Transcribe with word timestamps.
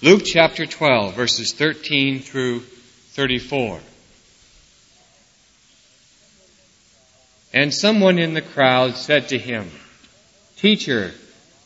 Luke 0.00 0.22
chapter 0.24 0.64
12, 0.64 1.14
verses 1.14 1.52
13 1.54 2.20
through 2.20 2.60
34. 2.60 3.80
And 7.52 7.74
someone 7.74 8.20
in 8.20 8.32
the 8.32 8.40
crowd 8.40 8.94
said 8.94 9.30
to 9.30 9.38
him, 9.38 9.68
Teacher, 10.56 11.10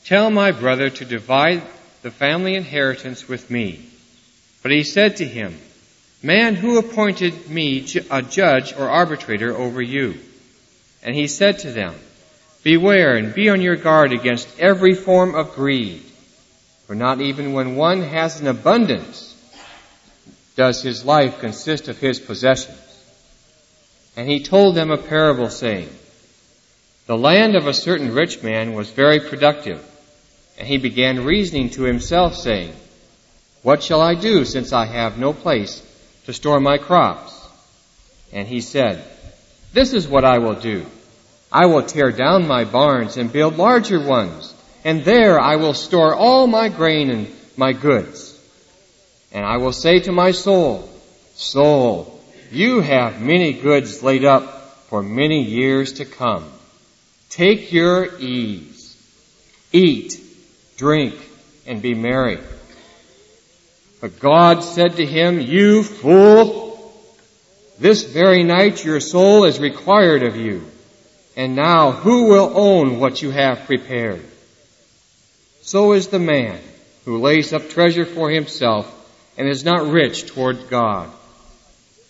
tell 0.06 0.30
my 0.30 0.50
brother 0.50 0.88
to 0.88 1.04
divide 1.04 1.60
the 2.00 2.10
family 2.10 2.54
inheritance 2.54 3.28
with 3.28 3.50
me. 3.50 3.84
But 4.62 4.72
he 4.72 4.82
said 4.82 5.18
to 5.18 5.26
him, 5.26 5.58
Man, 6.22 6.54
who 6.54 6.78
appointed 6.78 7.50
me 7.50 7.86
a 8.10 8.22
judge 8.22 8.72
or 8.72 8.88
arbitrator 8.88 9.54
over 9.54 9.82
you? 9.82 10.18
And 11.02 11.14
he 11.14 11.26
said 11.26 11.58
to 11.58 11.70
them, 11.70 11.94
Beware 12.62 13.14
and 13.14 13.34
be 13.34 13.50
on 13.50 13.60
your 13.60 13.76
guard 13.76 14.14
against 14.14 14.58
every 14.58 14.94
form 14.94 15.34
of 15.34 15.54
greed. 15.54 16.02
For 16.92 16.96
not 16.96 17.22
even 17.22 17.54
when 17.54 17.76
one 17.76 18.02
has 18.02 18.38
an 18.38 18.46
abundance 18.46 19.34
does 20.56 20.82
his 20.82 21.06
life 21.06 21.40
consist 21.40 21.88
of 21.88 21.96
his 21.96 22.20
possessions. 22.20 22.76
And 24.14 24.28
he 24.28 24.42
told 24.42 24.74
them 24.74 24.90
a 24.90 24.98
parable 24.98 25.48
saying, 25.48 25.88
The 27.06 27.16
land 27.16 27.56
of 27.56 27.66
a 27.66 27.72
certain 27.72 28.12
rich 28.12 28.42
man 28.42 28.74
was 28.74 28.90
very 28.90 29.20
productive. 29.20 29.82
And 30.58 30.68
he 30.68 30.76
began 30.76 31.24
reasoning 31.24 31.70
to 31.70 31.84
himself 31.84 32.34
saying, 32.34 32.74
What 33.62 33.82
shall 33.82 34.02
I 34.02 34.14
do 34.14 34.44
since 34.44 34.74
I 34.74 34.84
have 34.84 35.16
no 35.16 35.32
place 35.32 35.82
to 36.26 36.34
store 36.34 36.60
my 36.60 36.76
crops? 36.76 37.32
And 38.34 38.46
he 38.46 38.60
said, 38.60 39.02
This 39.72 39.94
is 39.94 40.06
what 40.06 40.26
I 40.26 40.40
will 40.40 40.60
do. 40.60 40.84
I 41.50 41.64
will 41.64 41.84
tear 41.84 42.12
down 42.12 42.46
my 42.46 42.64
barns 42.64 43.16
and 43.16 43.32
build 43.32 43.56
larger 43.56 44.06
ones, 44.06 44.51
and 44.84 45.04
there 45.04 45.38
I 45.40 45.56
will 45.56 45.74
store 45.74 46.14
all 46.14 46.46
my 46.46 46.68
grain 46.68 47.10
and 47.10 47.28
my 47.56 47.72
goods. 47.72 48.38
And 49.32 49.44
I 49.44 49.58
will 49.58 49.72
say 49.72 50.00
to 50.00 50.12
my 50.12 50.32
soul, 50.32 50.88
Soul, 51.34 52.20
you 52.50 52.80
have 52.80 53.20
many 53.20 53.54
goods 53.54 54.02
laid 54.02 54.24
up 54.24 54.86
for 54.88 55.02
many 55.02 55.42
years 55.42 55.94
to 55.94 56.04
come. 56.04 56.50
Take 57.30 57.72
your 57.72 58.18
ease. 58.18 58.94
Eat, 59.72 60.20
drink, 60.76 61.14
and 61.66 61.80
be 61.80 61.94
merry. 61.94 62.38
But 64.02 64.20
God 64.20 64.62
said 64.64 64.96
to 64.96 65.06
him, 65.06 65.40
You 65.40 65.82
fool! 65.82 66.72
This 67.78 68.02
very 68.02 68.42
night 68.42 68.84
your 68.84 69.00
soul 69.00 69.44
is 69.44 69.58
required 69.58 70.22
of 70.24 70.36
you. 70.36 70.64
And 71.36 71.56
now 71.56 71.92
who 71.92 72.24
will 72.24 72.52
own 72.54 73.00
what 73.00 73.22
you 73.22 73.30
have 73.30 73.64
prepared? 73.66 74.22
So 75.72 75.94
is 75.94 76.08
the 76.08 76.18
man 76.18 76.60
who 77.06 77.22
lays 77.22 77.54
up 77.54 77.70
treasure 77.70 78.04
for 78.04 78.28
himself 78.28 78.84
and 79.38 79.48
is 79.48 79.64
not 79.64 79.90
rich 79.90 80.26
toward 80.26 80.68
God. 80.68 81.08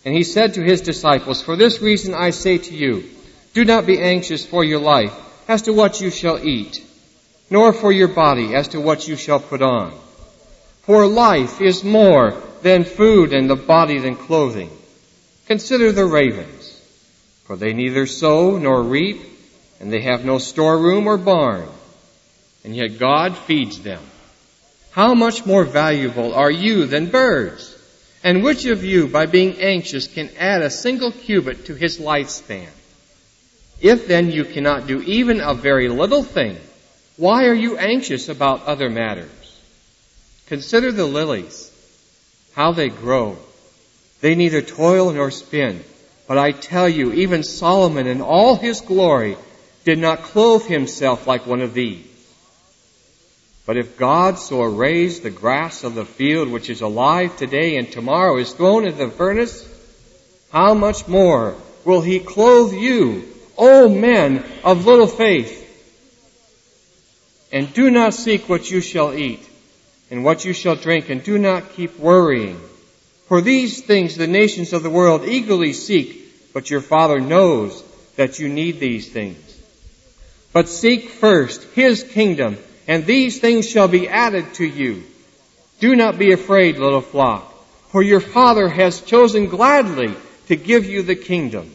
And 0.05 0.13
he 0.13 0.25
said 0.25 0.55
to 0.55 0.65
his 0.65 0.81
disciples, 0.81 1.41
For 1.41 1.55
this 1.55 1.81
reason 1.81 2.13
I 2.13 2.31
say 2.31 2.59
to 2.59 2.75
you, 2.75 3.05
do 3.55 3.65
not 3.65 3.87
be 3.87 4.01
anxious 4.01 4.45
for 4.45 4.65
your 4.65 4.81
life 4.81 5.15
as 5.47 5.63
to 5.63 5.73
what 5.73 6.01
you 6.01 6.11
shall 6.11 6.45
eat, 6.45 6.85
nor 7.51 7.73
for 7.73 7.93
your 7.93 8.09
body 8.09 8.53
as 8.57 8.67
to 8.75 8.81
what 8.81 9.07
you 9.07 9.15
shall 9.15 9.39
put 9.39 9.63
on. 9.63 9.93
For 10.83 11.07
life 11.07 11.61
is 11.61 11.85
more 11.85 12.35
than 12.63 12.83
food 12.83 13.33
and 13.33 13.49
the 13.49 13.55
body 13.55 14.01
than 14.01 14.17
clothing. 14.17 14.77
Consider 15.47 15.93
the 15.93 16.05
ravens, 16.05 16.65
for 17.45 17.55
they 17.55 17.75
neither 17.75 18.07
sow 18.07 18.59
nor 18.59 18.83
reap, 18.83 19.23
and 19.79 19.93
they 19.93 20.01
have 20.01 20.25
no 20.25 20.39
storeroom 20.39 21.07
or 21.07 21.17
barn, 21.17 21.69
and 22.65 22.75
yet 22.75 22.99
God 22.99 23.37
feeds 23.37 23.81
them. 23.81 24.03
How 24.93 25.15
much 25.15 25.47
more 25.47 25.65
valuable 25.65 26.35
are 26.35 26.51
you 26.51 26.87
than 26.87 27.11
birds? 27.11 27.79
And 28.23 28.45
which 28.45 28.67
of 28.67 28.85
you, 28.85 29.09
by 29.09 29.27
being 29.27 29.61
anxious, 29.61 30.07
can 30.07 30.31
add 30.39 30.63
a 30.63 30.71
single 30.71 31.11
cubit 31.11 31.67
to 31.67 31.75
his 31.75 31.99
lifespan? 31.99 32.69
If 33.81 34.07
then 34.07 34.31
you 34.31 34.45
cannot 34.45 34.87
do 34.87 35.03
even 35.03 35.41
a 35.41 35.55
very 35.55 35.89
little 35.89 36.23
thing, 36.23 36.57
why 37.17 37.47
are 37.47 37.55
you 37.55 37.79
anxious 37.79 38.29
about 38.29 38.67
other 38.67 38.89
matters? 38.89 39.29
Consider 40.47 40.93
the 40.93 41.07
lilies, 41.07 41.71
how 42.55 42.73
they 42.73 42.91
grow. 42.91 43.39
They 44.21 44.35
neither 44.35 44.63
toil 44.63 45.13
nor 45.13 45.31
spin. 45.31 45.83
But 46.29 46.39
I 46.39 46.53
tell 46.53 46.89
you, 46.89 47.13
even 47.13 47.43
Solomon 47.43 48.07
in 48.07 48.21
all 48.21 48.57
his 48.57 48.81
glory 48.81 49.37
did 49.85 49.99
not 49.99 50.23
clothe 50.23 50.67
himself 50.67 51.27
like 51.27 51.47
one 51.47 51.61
of 51.61 51.75
these. 51.75 52.07
But 53.65 53.77
if 53.77 53.97
God 53.97 54.39
so 54.39 54.63
arrays 54.63 55.21
the 55.21 55.31
grass 55.31 55.85
of 55.85 55.95
the 55.95 56.05
field, 56.05 56.49
which 56.49 56.69
is 56.69 56.81
alive 56.81 57.37
today 57.37 57.77
and 57.77 57.91
tomorrow 57.91 58.39
is 58.39 58.53
thrown 58.53 58.85
into 58.85 58.99
the 58.99 59.11
furnace, 59.11 59.69
how 60.53 60.75
much 60.75 61.07
more 61.07 61.55
will 61.85 62.01
he 62.01 62.19
clothe 62.19 62.75
you, 62.75 63.29
O 63.57 63.89
men 63.89 64.45
of 64.65 64.87
little 64.87 65.07
faith? 65.07 65.61
And 67.53 67.73
do 67.73 67.91
not 67.91 68.15
seek 68.15 68.49
what 68.49 68.71
you 68.71 68.81
shall 68.81 69.15
eat 69.15 69.49
and 70.11 70.25
what 70.25 70.45
you 70.45 70.53
shall 70.53 70.77
drink, 70.77 71.09
and 71.09 71.25
do 71.25 71.39
not 71.39 71.73
keep 71.73 71.99
worrying. 71.99 72.61
For 73.29 73.41
these 73.41 73.81
things 73.81 74.15
the 74.15 74.27
nations 74.27 74.75
of 74.75 74.83
the 74.83 74.91
world 74.91 75.25
eagerly 75.25 75.73
seek, 75.73 76.53
but 76.53 76.69
your 76.69 76.83
Father 76.83 77.19
knows 77.19 77.83
that 78.17 78.39
you 78.39 78.51
need 78.51 78.79
these 78.79 79.09
things. 79.11 79.39
But 80.53 80.69
seek 80.69 81.09
first 81.09 81.63
His 81.75 82.03
kingdom, 82.03 82.59
and 82.87 83.07
these 83.07 83.39
things 83.39 83.69
shall 83.69 83.89
be 83.89 84.09
added 84.09 84.55
to 84.55 84.67
you. 84.67 85.03
Do 85.81 85.97
not 85.97 86.19
be 86.19 86.33
afraid, 86.33 86.79
little 86.79 87.01
flock, 87.01 87.53
for 87.91 88.03
your 88.03 88.21
Father 88.21 88.69
has 88.69 89.01
chosen 89.01 89.47
gladly 89.47 90.15
to 90.49 90.57
give 90.57 90.87
you 90.87 91.03
the 91.03 91.17
kingdom. 91.17 91.71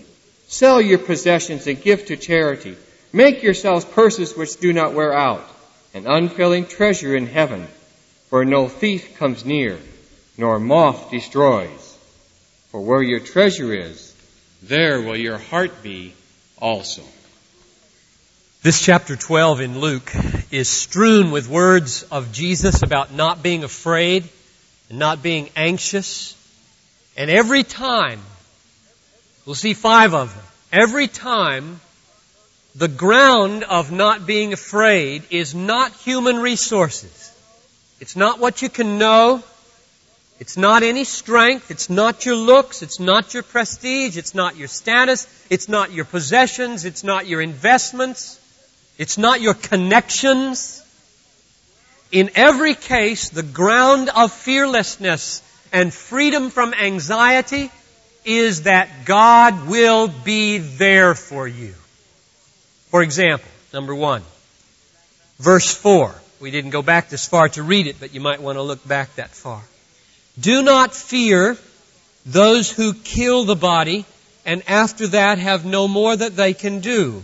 Sell 0.48 0.80
your 0.80 1.00
possessions 1.00 1.68
and 1.68 1.82
give 1.82 2.06
to 2.06 2.18
charity. 2.18 2.78
Make 3.12 3.44
yourselves 3.44 3.86
purses 3.86 4.36
which 4.36 4.60
do 4.60 4.74
not 4.74 4.94
wear 4.94 5.14
out, 5.14 5.46
an 5.94 6.08
unfailing 6.08 6.66
treasure 6.66 7.16
in 7.16 7.28
heaven 7.28 7.68
where 8.30 8.46
no 8.46 8.68
thief 8.68 9.18
comes 9.18 9.46
near, 9.46 9.80
nor 10.38 10.60
moth 10.60 11.12
destroys. 11.12 11.98
For 12.72 12.82
where 12.82 13.02
your 13.02 13.22
treasure 13.22 13.74
is, 13.74 14.14
there 14.62 15.02
will 15.02 15.18
your 15.18 15.38
heart 15.38 15.82
be 15.82 16.14
also. 16.60 17.04
This 18.68 18.82
chapter 18.82 19.16
12 19.16 19.62
in 19.62 19.80
Luke 19.80 20.12
is 20.52 20.68
strewn 20.68 21.32
with 21.32 21.48
words 21.48 22.04
of 22.12 22.34
Jesus 22.34 22.84
about 22.84 23.14
not 23.14 23.42
being 23.42 23.64
afraid 23.64 24.28
and 24.90 25.00
not 25.00 25.24
being 25.24 25.50
anxious. 25.56 26.36
And 27.16 27.32
every 27.32 27.64
time, 27.64 28.20
we'll 29.46 29.56
see 29.56 29.74
five 29.74 30.14
of 30.14 30.36
them, 30.36 30.44
every 30.74 31.08
time 31.08 31.80
the 32.76 32.90
ground 32.90 33.64
of 33.64 33.94
not 33.94 34.28
being 34.28 34.52
afraid 34.52 35.24
is 35.30 35.56
not 35.56 35.94
human 35.94 36.36
resources. 36.36 37.32
It's 38.02 38.18
not 38.18 38.38
what 38.38 38.62
you 38.62 38.68
can 38.68 38.98
know. 38.98 39.42
It's 40.42 40.58
not 40.58 40.84
any 40.84 41.06
strength. 41.06 41.72
It's 41.72 41.90
not 41.90 42.26
your 42.26 42.36
looks. 42.36 42.82
It's 42.82 43.00
not 43.00 43.34
your 43.34 43.44
prestige. 43.44 44.18
It's 44.18 44.36
not 44.36 44.58
your 44.58 44.68
status. 44.68 45.26
It's 45.50 45.70
not 45.70 45.94
your 45.94 46.04
possessions. 46.04 46.84
It's 46.84 47.06
not 47.06 47.28
your 47.28 47.40
investments. 47.40 48.37
It's 48.98 49.18
not 49.18 49.42
your 49.42 49.54
connections. 49.54 50.84
In 52.12 52.32
every 52.36 52.74
case, 52.74 53.30
the 53.30 53.44
ground 53.44 54.10
of 54.10 54.32
fearlessness 54.32 55.42
and 55.72 55.94
freedom 55.94 56.50
from 56.50 56.74
anxiety 56.74 57.72
is 58.26 58.64
that 58.64 59.06
God 59.06 59.68
will 59.68 60.08
be 60.08 60.58
there 60.58 61.16
for 61.16 61.48
you. 61.48 61.74
For 62.90 63.02
example, 63.02 63.50
number 63.74 63.94
one, 63.94 64.24
verse 65.38 65.74
four. 65.74 66.16
We 66.40 66.52
didn't 66.52 66.70
go 66.70 66.82
back 66.82 67.10
this 67.10 67.28
far 67.28 67.50
to 67.50 67.64
read 67.64 67.88
it, 67.88 68.00
but 68.00 68.14
you 68.14 68.22
might 68.22 68.42
want 68.42 68.58
to 68.58 68.62
look 68.62 68.88
back 68.88 69.16
that 69.16 69.32
far. 69.32 69.62
Do 70.40 70.62
not 70.62 70.94
fear 70.94 71.58
those 72.26 72.70
who 72.72 72.94
kill 72.94 73.44
the 73.44 73.56
body 73.56 74.06
and 74.46 74.64
after 74.68 75.08
that 75.08 75.40
have 75.40 75.66
no 75.66 75.88
more 75.88 76.16
that 76.16 76.36
they 76.36 76.54
can 76.54 76.80
do. 76.80 77.24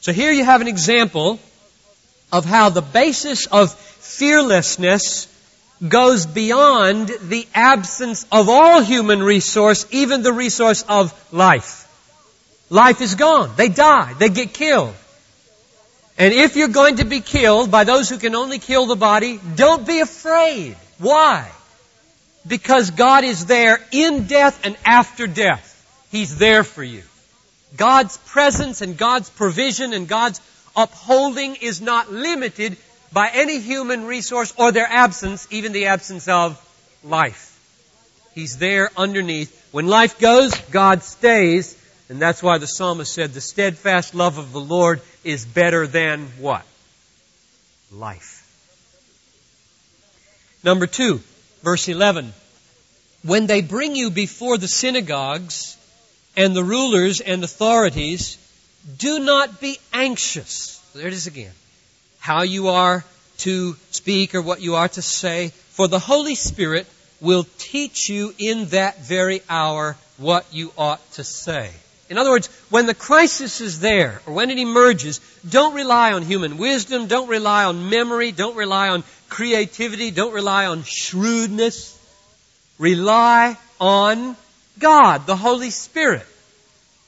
So 0.00 0.12
here 0.12 0.30
you 0.32 0.44
have 0.44 0.60
an 0.60 0.68
example 0.68 1.40
of 2.32 2.44
how 2.44 2.68
the 2.68 2.82
basis 2.82 3.46
of 3.46 3.72
fearlessness 3.72 5.26
goes 5.86 6.26
beyond 6.26 7.08
the 7.22 7.46
absence 7.54 8.26
of 8.32 8.48
all 8.48 8.80
human 8.80 9.22
resource, 9.22 9.86
even 9.90 10.22
the 10.22 10.32
resource 10.32 10.84
of 10.88 11.12
life. 11.32 11.84
Life 12.70 13.00
is 13.00 13.14
gone. 13.14 13.52
They 13.56 13.68
die. 13.68 14.14
They 14.14 14.28
get 14.28 14.52
killed. 14.52 14.94
And 16.18 16.34
if 16.34 16.56
you're 16.56 16.68
going 16.68 16.96
to 16.96 17.04
be 17.04 17.20
killed 17.20 17.70
by 17.70 17.84
those 17.84 18.08
who 18.08 18.18
can 18.18 18.34
only 18.34 18.58
kill 18.58 18.86
the 18.86 18.96
body, 18.96 19.40
don't 19.54 19.86
be 19.86 20.00
afraid. 20.00 20.76
Why? 20.98 21.48
Because 22.46 22.90
God 22.90 23.24
is 23.24 23.46
there 23.46 23.78
in 23.92 24.26
death 24.26 24.64
and 24.64 24.76
after 24.84 25.26
death. 25.26 25.74
He's 26.10 26.36
there 26.36 26.64
for 26.64 26.82
you. 26.82 27.02
God's 27.76 28.16
presence 28.16 28.80
and 28.80 28.96
God's 28.96 29.30
provision 29.30 29.92
and 29.92 30.08
God's 30.08 30.40
upholding 30.76 31.56
is 31.56 31.80
not 31.80 32.10
limited 32.10 32.76
by 33.12 33.30
any 33.32 33.60
human 33.60 34.04
resource 34.04 34.52
or 34.56 34.72
their 34.72 34.86
absence, 34.86 35.46
even 35.50 35.72
the 35.72 35.86
absence 35.86 36.28
of 36.28 36.62
life. 37.02 37.54
He's 38.34 38.58
there 38.58 38.90
underneath. 38.96 39.54
When 39.72 39.86
life 39.86 40.18
goes, 40.18 40.54
God 40.70 41.02
stays. 41.02 41.76
And 42.08 42.20
that's 42.20 42.42
why 42.42 42.58
the 42.58 42.66
psalmist 42.66 43.12
said, 43.12 43.34
the 43.34 43.40
steadfast 43.40 44.14
love 44.14 44.38
of 44.38 44.52
the 44.52 44.60
Lord 44.60 45.02
is 45.24 45.44
better 45.44 45.86
than 45.86 46.26
what? 46.38 46.64
Life. 47.92 48.44
Number 50.64 50.86
two, 50.86 51.20
verse 51.62 51.88
11. 51.88 52.32
When 53.22 53.46
they 53.46 53.60
bring 53.60 53.94
you 53.94 54.10
before 54.10 54.56
the 54.58 54.68
synagogues 54.68 55.77
and 56.38 56.54
the 56.54 56.62
rulers 56.62 57.20
and 57.20 57.42
authorities, 57.42 58.38
do 58.96 59.18
not 59.18 59.60
be 59.60 59.76
anxious. 59.92 60.78
There 60.94 61.08
it 61.08 61.12
is 61.12 61.26
again. 61.26 61.50
How 62.20 62.42
you 62.42 62.68
are 62.68 63.04
to 63.38 63.74
speak 63.90 64.36
or 64.36 64.40
what 64.40 64.60
you 64.60 64.76
are 64.76 64.88
to 64.88 65.02
say, 65.02 65.48
for 65.70 65.88
the 65.88 65.98
Holy 65.98 66.36
Spirit 66.36 66.86
will 67.20 67.44
teach 67.58 68.08
you 68.08 68.32
in 68.38 68.66
that 68.66 69.00
very 69.00 69.42
hour 69.50 69.96
what 70.16 70.46
you 70.52 70.72
ought 70.78 71.02
to 71.14 71.24
say. 71.24 71.72
In 72.08 72.18
other 72.18 72.30
words, 72.30 72.46
when 72.70 72.86
the 72.86 72.94
crisis 72.94 73.60
is 73.60 73.80
there, 73.80 74.22
or 74.24 74.32
when 74.32 74.50
it 74.50 74.58
emerges, 74.58 75.20
don't 75.48 75.74
rely 75.74 76.12
on 76.12 76.22
human 76.22 76.56
wisdom, 76.56 77.08
don't 77.08 77.28
rely 77.28 77.64
on 77.64 77.90
memory, 77.90 78.30
don't 78.30 78.56
rely 78.56 78.90
on 78.90 79.02
creativity, 79.28 80.12
don't 80.12 80.32
rely 80.32 80.66
on 80.66 80.84
shrewdness. 80.84 81.98
Rely 82.78 83.58
on 83.80 84.36
God, 84.78 85.26
the 85.26 85.36
Holy 85.36 85.70
Spirit, 85.70 86.26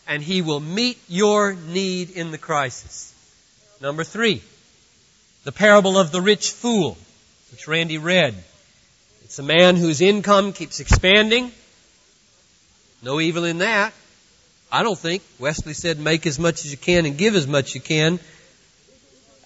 and 0.07 0.23
He 0.23 0.43
will 0.43 0.61
meet 0.61 0.99
your 1.09 1.55
need 1.55 2.11
in 2.11 2.31
the 2.31 2.39
crisis. 2.39 3.15
Number 3.81 4.05
three, 4.05 4.43
the 5.45 5.53
parable 5.53 5.99
of 5.99 6.13
the 6.13 6.21
rich 6.21 6.51
fool, 6.51 6.99
which 7.51 7.67
Randy 7.67 7.99
read. 7.99 8.35
It's 9.25 9.39
a 9.39 9.43
man 9.43 9.77
whose 9.77 10.01
income 10.01 10.53
keeps 10.53 10.81
expanding. 10.81 11.53
No 13.03 13.21
evil 13.21 13.45
in 13.45 13.59
that. 13.59 13.93
I 14.73 14.83
don't 14.83 14.99
think. 14.99 15.23
Wesley 15.39 15.73
said 15.73 15.99
make 15.99 16.27
as 16.27 16.39
much 16.39 16.65
as 16.65 16.71
you 16.71 16.77
can 16.77 17.07
and 17.07 17.17
give 17.17 17.35
as 17.35 17.47
much 17.47 17.67
as 17.67 17.75
you 17.75 17.81
can. 17.81 18.21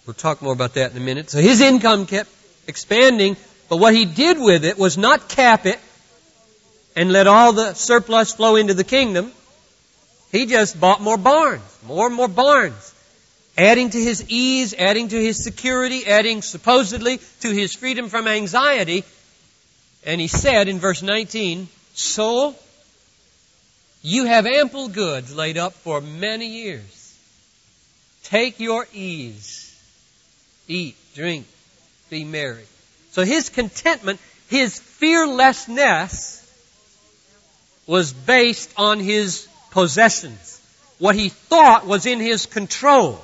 We'll 0.07 0.15
talk 0.15 0.43
more 0.43 0.53
about 0.53 0.75
that 0.75 0.91
in 0.91 0.97
a 0.97 1.01
minute. 1.01 1.31
So 1.31 1.39
his 1.39 1.61
income 1.61 2.07
kept 2.07 2.29
expanding, 2.67 3.37
but 3.69 3.79
what 3.79 3.95
he 3.95 4.05
did 4.05 4.39
with 4.39 4.65
it 4.65 4.79
was 4.79 4.99
not 4.99 5.29
cap 5.29 5.67
it 5.67 5.79
and 6.97 7.13
let 7.13 7.27
all 7.27 7.53
the 7.53 7.75
surplus 7.75 8.35
flow 8.35 8.57
into 8.57 8.75
the 8.75 8.85
kingdom. 8.85 9.33
He 10.33 10.47
just 10.47 10.79
bought 10.79 11.01
more 11.01 11.17
barns, 11.17 11.63
more 11.87 12.07
and 12.07 12.15
more 12.15 12.29
barns, 12.29 12.95
adding 13.57 13.91
to 13.91 14.01
his 14.01 14.25
ease, 14.29 14.75
adding 14.77 15.09
to 15.09 15.21
his 15.21 15.43
security, 15.43 16.07
adding 16.07 16.43
supposedly 16.43 17.21
to 17.41 17.51
his 17.51 17.75
freedom 17.75 18.09
from 18.09 18.27
anxiety, 18.27 19.05
and 20.05 20.21
he 20.21 20.29
said 20.29 20.69
in 20.69 20.79
verse 20.79 21.03
19, 21.03 21.69
Soul, 21.95 22.57
you 24.03 24.27
have 24.27 24.47
ample 24.47 24.89
goods 24.89 25.35
laid 25.35 25.57
up 25.57 25.73
for 25.73 26.01
many 26.01 26.47
years. 26.47 27.17
Take 28.25 28.61
your 28.61 28.87
ease. 28.93 29.71
Eat, 30.69 30.97
drink, 31.15 31.47
be 32.11 32.25
merry. 32.25 32.65
So 33.13 33.25
his 33.25 33.49
contentment, 33.49 34.19
his 34.49 34.79
fearlessness 34.79 36.44
was 37.87 38.13
based 38.13 38.73
on 38.77 38.99
his 38.99 39.47
possessions. 39.71 40.61
What 40.99 41.15
he 41.15 41.29
thought 41.29 41.87
was 41.87 42.07
in 42.07 42.21
his 42.21 42.47
control. 42.47 43.21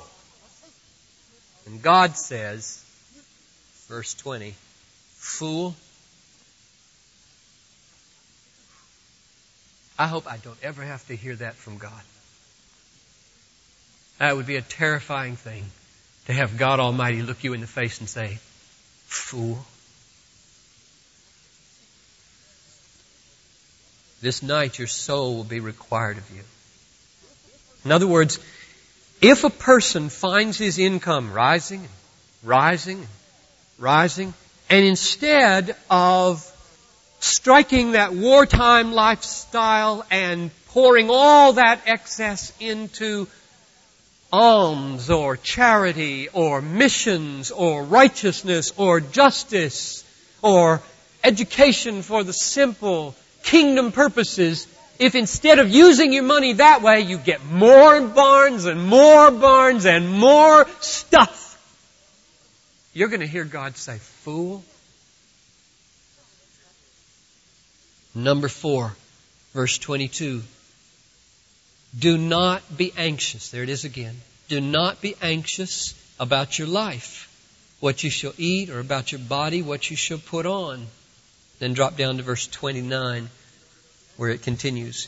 And 1.65 1.81
God 1.81 2.17
says, 2.17 2.83
verse 3.87 4.13
20, 4.15 4.53
Fool, 5.17 5.75
I 9.97 10.07
hope 10.07 10.25
I 10.31 10.37
don't 10.37 10.57
ever 10.63 10.81
have 10.81 11.05
to 11.07 11.15
hear 11.15 11.35
that 11.35 11.55
from 11.55 11.77
God. 11.77 12.01
That 14.17 14.35
would 14.35 14.47
be 14.47 14.55
a 14.55 14.61
terrifying 14.61 15.35
thing 15.35 15.63
to 16.25 16.33
have 16.33 16.57
God 16.57 16.79
Almighty 16.79 17.21
look 17.21 17.43
you 17.43 17.53
in 17.53 17.61
the 17.61 17.67
face 17.67 17.99
and 17.99 18.09
say, 18.09 18.39
Fool. 19.05 19.63
This 24.21 24.43
night 24.43 24.77
your 24.77 24.87
soul 24.87 25.37
will 25.37 25.43
be 25.43 25.59
required 25.59 26.17
of 26.19 26.29
you. 26.29 26.43
In 27.83 27.91
other 27.91 28.05
words, 28.05 28.39
if 29.19 29.43
a 29.43 29.49
person 29.49 30.09
finds 30.09 30.59
his 30.59 30.77
income 30.77 31.33
rising, 31.33 31.87
rising, 32.43 33.07
rising, 33.79 34.33
and 34.69 34.85
instead 34.85 35.75
of 35.89 36.47
striking 37.19 37.93
that 37.93 38.13
wartime 38.13 38.93
lifestyle 38.93 40.05
and 40.11 40.51
pouring 40.67 41.09
all 41.09 41.53
that 41.53 41.81
excess 41.87 42.53
into 42.59 43.27
alms 44.31 45.09
or 45.09 45.35
charity 45.35 46.29
or 46.29 46.61
missions 46.61 47.49
or 47.49 47.83
righteousness 47.83 48.71
or 48.77 49.01
justice 49.01 50.03
or 50.43 50.81
education 51.23 52.01
for 52.03 52.23
the 52.23 52.33
simple 52.33 53.15
kingdom 53.43 53.91
purposes, 53.91 54.67
if 54.99 55.15
instead 55.15 55.59
of 55.59 55.69
using 55.69 56.13
your 56.13 56.23
money 56.23 56.53
that 56.53 56.81
way, 56.81 57.01
you 57.01 57.17
get 57.17 57.43
more 57.45 58.01
barns 58.01 58.65
and 58.65 58.85
more 58.85 59.31
barns 59.31 59.85
and 59.85 60.09
more 60.09 60.67
stuff, 60.79 61.47
you're 62.93 63.09
going 63.09 63.21
to 63.21 63.27
hear 63.27 63.45
God 63.45 63.77
say, 63.77 63.97
Fool, 63.97 64.63
Number 68.13 68.49
four, 68.49 68.93
verse 69.53 69.77
22. 69.77 70.43
Do 71.97 72.17
not 72.17 72.61
be 72.75 72.93
anxious. 72.97 73.49
There 73.49 73.63
it 73.63 73.69
is 73.69 73.85
again. 73.85 74.15
Do 74.49 74.59
not 74.59 75.01
be 75.01 75.15
anxious 75.21 75.95
about 76.19 76.59
your 76.59 76.67
life, 76.67 77.29
what 77.79 78.03
you 78.03 78.09
shall 78.09 78.33
eat, 78.37 78.69
or 78.69 78.79
about 78.79 79.11
your 79.11 79.19
body, 79.19 79.61
what 79.61 79.89
you 79.89 79.95
shall 79.95 80.17
put 80.17 80.45
on. 80.45 80.87
Then 81.61 81.75
drop 81.75 81.95
down 81.95 82.17
to 82.17 82.23
verse 82.23 82.47
29, 82.47 83.29
where 84.17 84.31
it 84.31 84.41
continues. 84.41 85.07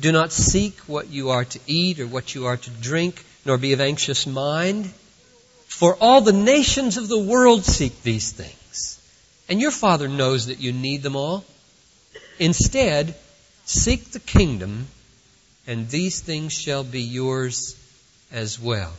Do 0.00 0.10
not 0.10 0.32
seek 0.32 0.76
what 0.88 1.06
you 1.10 1.30
are 1.30 1.44
to 1.44 1.60
eat 1.68 2.00
or 2.00 2.08
what 2.08 2.34
you 2.34 2.46
are 2.46 2.56
to 2.56 2.70
drink, 2.70 3.24
nor 3.44 3.56
be 3.56 3.72
of 3.72 3.80
anxious 3.80 4.26
mind. 4.26 4.92
For 5.68 5.94
all 6.00 6.20
the 6.20 6.32
nations 6.32 6.96
of 6.96 7.06
the 7.06 7.20
world 7.20 7.64
seek 7.64 8.02
these 8.02 8.32
things. 8.32 9.00
And 9.48 9.60
your 9.60 9.70
Father 9.70 10.08
knows 10.08 10.46
that 10.46 10.58
you 10.58 10.72
need 10.72 11.04
them 11.04 11.14
all. 11.14 11.44
Instead, 12.40 13.14
seek 13.64 14.10
the 14.10 14.18
kingdom, 14.18 14.88
and 15.68 15.88
these 15.88 16.18
things 16.18 16.52
shall 16.52 16.82
be 16.82 17.02
yours 17.02 17.76
as 18.32 18.58
well. 18.58 18.92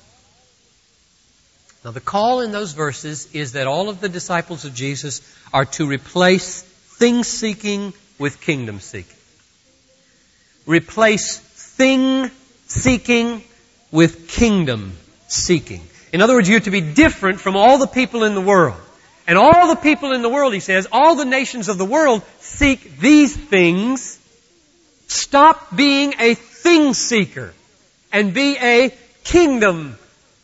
Now, 1.84 1.92
the 1.92 2.00
call 2.00 2.40
in 2.40 2.54
those 2.54 2.72
verses 2.72 3.28
is 3.34 3.52
that 3.52 3.68
all 3.68 3.90
of 3.90 4.00
the 4.00 4.08
disciples 4.08 4.64
of 4.64 4.74
Jesus 4.74 5.20
are 5.52 5.66
to 5.66 5.86
replace 5.86 6.70
thing 6.98 7.24
seeking 7.24 7.94
with 8.20 8.42
kingdom 8.42 8.80
seeking. 8.80 9.16
Replace 10.66 11.40
thing 11.40 12.30
seeking 12.68 13.44
with 13.92 14.28
kingdom 14.28 14.94
seeking. 15.28 15.82
In 16.12 16.22
other 16.22 16.36
words, 16.36 16.48
you're 16.48 16.60
to 16.62 16.72
be 16.72 16.82
different 16.82 17.40
from 17.40 17.56
all 17.56 17.78
the 17.78 17.88
people 17.88 18.24
in 18.24 18.36
the 18.36 18.42
world. 18.42 18.80
And 19.26 19.38
all 19.38 19.68
the 19.68 19.76
people 19.76 20.12
in 20.12 20.22
the 20.22 20.30
world, 20.30 20.54
he 20.54 20.60
says, 20.60 20.88
all 20.92 21.16
the 21.16 21.26
nations 21.26 21.70
of 21.70 21.78
the 21.78 21.86
world 21.86 22.24
seek 22.40 23.00
these 23.00 23.36
things. 23.36 24.20
Stop 25.08 25.76
being 25.76 26.14
a 26.20 26.34
thing 26.36 26.94
seeker 26.94 27.54
and 28.12 28.34
be 28.34 28.58
a 28.58 28.94
kingdom 29.24 29.98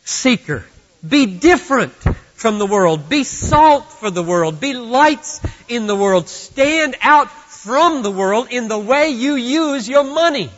seeker. 0.05 0.65
Be 1.07 1.25
different 1.25 1.93
from 2.39 2.57
the 2.57 2.65
world. 2.65 3.09
Be 3.09 3.25
salt 3.25 3.91
for 3.91 4.09
the 4.09 4.23
world. 4.23 4.61
Be 4.61 4.73
lights 4.73 5.41
in 5.67 5.87
the 5.87 5.95
world. 5.95 6.29
Stand 6.29 6.95
out 7.01 7.29
from 7.29 8.01
the 8.01 8.11
world 8.11 8.47
in 8.49 8.69
the 8.69 8.79
way 8.79 9.09
you 9.09 9.35
use 9.35 9.89
your 9.89 10.05
money 10.05 10.49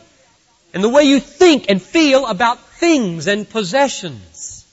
and 0.72 0.82
the 0.82 0.88
way 0.88 1.02
you 1.02 1.18
think 1.18 1.66
and 1.68 1.82
feel 1.82 2.26
about 2.26 2.60
things 2.60 3.26
and 3.26 3.50
possessions. 3.50 4.64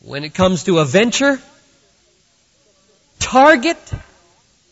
When 0.00 0.24
it 0.24 0.32
comes 0.32 0.64
to 0.64 0.78
a 0.78 0.86
venture, 0.86 1.38
target 3.18 3.78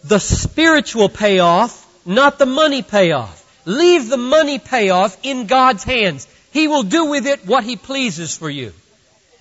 the 0.05 0.19
spiritual 0.19 1.11
payoff, 1.11 1.87
not 2.07 2.39
the 2.39 2.47
money 2.47 2.81
payoff. 2.81 3.43
Leave 3.67 4.09
the 4.09 4.17
money 4.17 4.59
payoff 4.59 5.19
in 5.23 5.47
God's 5.47 5.85
hands. 5.85 6.27
He 6.51 6.67
will 6.67 6.83
do 6.83 7.07
with 7.07 7.27
it 7.27 7.47
what 7.47 7.65
He 7.65 7.77
pleases 7.77 8.35
for 8.39 8.49
you. 8.49 8.73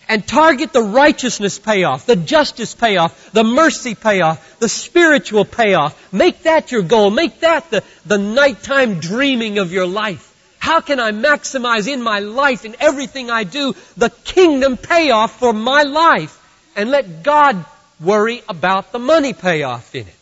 And 0.07 0.27
target 0.27 0.73
the 0.73 0.83
righteousness 0.83 1.59
payoff, 1.59 2.05
the 2.05 2.15
justice 2.15 2.75
payoff, 2.75 3.31
the 3.31 3.43
mercy 3.43 3.95
payoff, 3.95 4.59
the 4.59 4.69
spiritual 4.69 5.45
payoff. 5.45 6.13
Make 6.13 6.43
that 6.43 6.71
your 6.71 6.83
goal. 6.83 7.09
Make 7.09 7.39
that 7.39 7.69
the, 7.71 7.83
the 8.05 8.17
nighttime 8.17 8.99
dreaming 8.99 9.59
of 9.59 9.71
your 9.71 9.87
life. 9.87 10.29
How 10.59 10.81
can 10.81 10.99
I 10.99 11.11
maximize 11.11 11.91
in 11.91 12.01
my 12.01 12.19
life, 12.19 12.65
in 12.65 12.75
everything 12.79 13.29
I 13.29 13.43
do, 13.43 13.75
the 13.97 14.09
kingdom 14.09 14.77
payoff 14.77 15.39
for 15.39 15.53
my 15.53 15.83
life? 15.83 16.39
and 16.75 16.89
let 16.89 17.23
God 17.23 17.63
worry 17.99 18.41
about 18.49 18.91
the 18.91 18.99
money 18.99 19.33
payoff 19.33 19.93
in 19.95 20.07
it. 20.07 20.15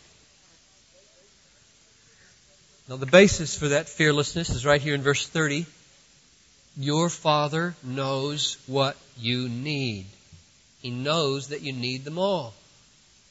Now, 2.90 2.98
the 2.98 3.06
basis 3.06 3.58
for 3.58 3.70
that 3.70 3.88
fearlessness 3.88 4.50
is 4.50 4.66
right 4.66 4.82
here 4.82 4.96
in 4.96 5.02
verse 5.02 5.26
30. 5.26 5.66
Your 6.78 7.10
Father 7.10 7.76
knows 7.84 8.58
what 8.68 8.96
you 9.18 9.50
need. 9.50 10.06
He 10.82 10.90
knows 10.90 11.50
that 11.50 11.62
you 11.62 11.74
need 11.74 12.06
them 12.06 12.18
all. 12.18 12.54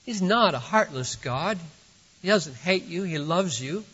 He's 0.05 0.23
not 0.23 0.55
a 0.55 0.59
heartless 0.59 1.17
God. 1.17 1.59
He 2.23 2.29
doesn't 2.29 2.57
hate 2.57 2.85
you. 2.85 3.03
He 3.03 3.19
loves 3.19 3.61
you. 3.61 3.85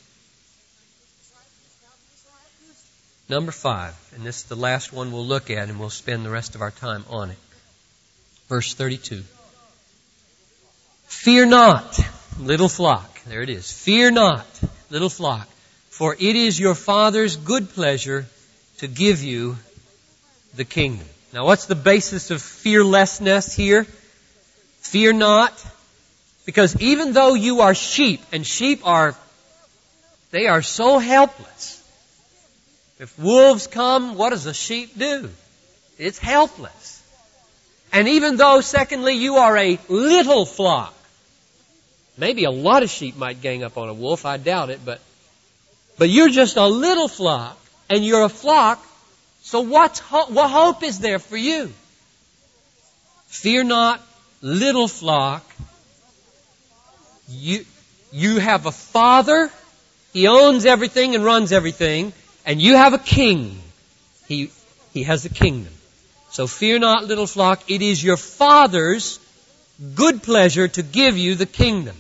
Number 3.29 3.51
five, 3.51 3.95
and 4.15 4.25
this 4.25 4.37
is 4.39 4.45
the 4.45 4.57
last 4.57 4.93
one 4.93 5.11
we'll 5.11 5.27
look 5.27 5.51
at, 5.51 5.69
and 5.69 5.81
we'll 5.81 5.91
spend 5.91 6.25
the 6.25 6.31
rest 6.31 6.55
of 6.55 6.63
our 6.63 6.71
time 6.71 7.05
on 7.11 7.31
it. 7.31 7.39
Verse 8.49 8.75
32. 8.75 9.25
Fear 11.07 11.47
not, 11.47 11.99
little 12.39 12.69
flock. 12.69 13.25
There 13.25 13.43
it 13.43 13.51
is. 13.51 13.71
Fear 13.71 14.13
not, 14.13 14.47
little 14.91 15.09
flock, 15.09 15.49
for 15.91 16.15
it 16.15 16.37
is 16.37 16.61
your 16.61 16.77
Father's 16.77 17.37
good 17.37 17.71
pleasure 17.71 18.27
to 18.79 18.89
give 18.89 19.23
you 19.23 19.57
the 20.55 20.65
kingdom. 20.65 21.07
Now, 21.33 21.45
what's 21.47 21.67
the 21.67 21.75
basis 21.75 22.31
of 22.31 22.41
fearlessness 22.41 23.55
here? 23.55 23.85
Fear 24.81 25.15
not, 25.15 25.53
because 26.45 26.77
even 26.81 27.13
though 27.13 27.35
you 27.35 27.61
are 27.61 27.75
sheep, 27.75 28.23
and 28.33 28.47
sheep 28.47 28.87
are, 28.87 29.15
they 30.31 30.47
are 30.47 30.63
so 30.63 30.99
helpless. 30.99 31.83
If 32.99 33.19
wolves 33.19 33.67
come, 33.67 34.17
what 34.17 34.31
does 34.31 34.47
a 34.47 34.55
sheep 34.55 34.97
do? 34.97 35.29
It's 35.99 36.19
helpless. 36.19 37.03
And 37.93 38.09
even 38.09 38.37
though, 38.37 38.61
secondly, 38.61 39.15
you 39.15 39.37
are 39.37 39.57
a 39.57 39.79
little 39.89 40.47
flock, 40.47 40.95
maybe 42.17 42.45
a 42.45 42.51
lot 42.51 42.83
of 42.83 42.91
sheep 42.91 43.17
might 43.17 43.41
gang 43.41 43.63
up 43.63 43.77
on 43.77 43.89
a 43.89 43.95
wolf, 43.95 44.25
I 44.25 44.37
doubt 44.37 44.71
it, 44.71 44.81
but, 44.85 45.01
but 45.99 46.09
you're 46.09 46.31
just 46.31 46.57
a 46.57 46.67
little 46.67 47.09
flock, 47.09 47.59
and 47.89 48.05
you're 48.05 48.23
a 48.23 48.29
flock, 48.29 48.85
so 49.43 49.61
what's 49.61 49.99
ho- 49.99 50.27
what 50.29 50.51
hope 50.51 50.83
is 50.83 50.99
there 50.99 51.19
for 51.19 51.37
you? 51.37 51.73
Fear 53.29 53.65
not, 53.65 54.01
little 54.41 54.89
flock. 54.89 55.45
You, 57.29 57.65
you 58.13 58.39
have 58.39 58.67
a 58.67 58.73
father. 58.73 59.51
He 60.13 60.29
owns 60.29 60.65
everything 60.65 61.15
and 61.15 61.25
runs 61.25 61.53
everything 61.53 62.13
and 62.47 62.63
you 62.63 62.77
have 62.77 62.95
a 62.95 62.99
king. 62.99 63.61
He, 64.29 64.51
he 64.95 65.03
has 65.03 65.25
a 65.25 65.29
kingdom. 65.29 65.73
So 66.31 66.47
fear 66.47 66.79
not, 66.79 67.05
little 67.05 67.27
flock. 67.27 67.69
It 67.69 67.83
is 67.83 68.03
your 68.03 68.17
Father's 68.17 69.19
good 69.95 70.23
pleasure 70.23 70.69
to 70.69 70.83
give 70.83 71.19
you 71.19 71.35
the 71.35 71.47
kingdom. 71.47 71.97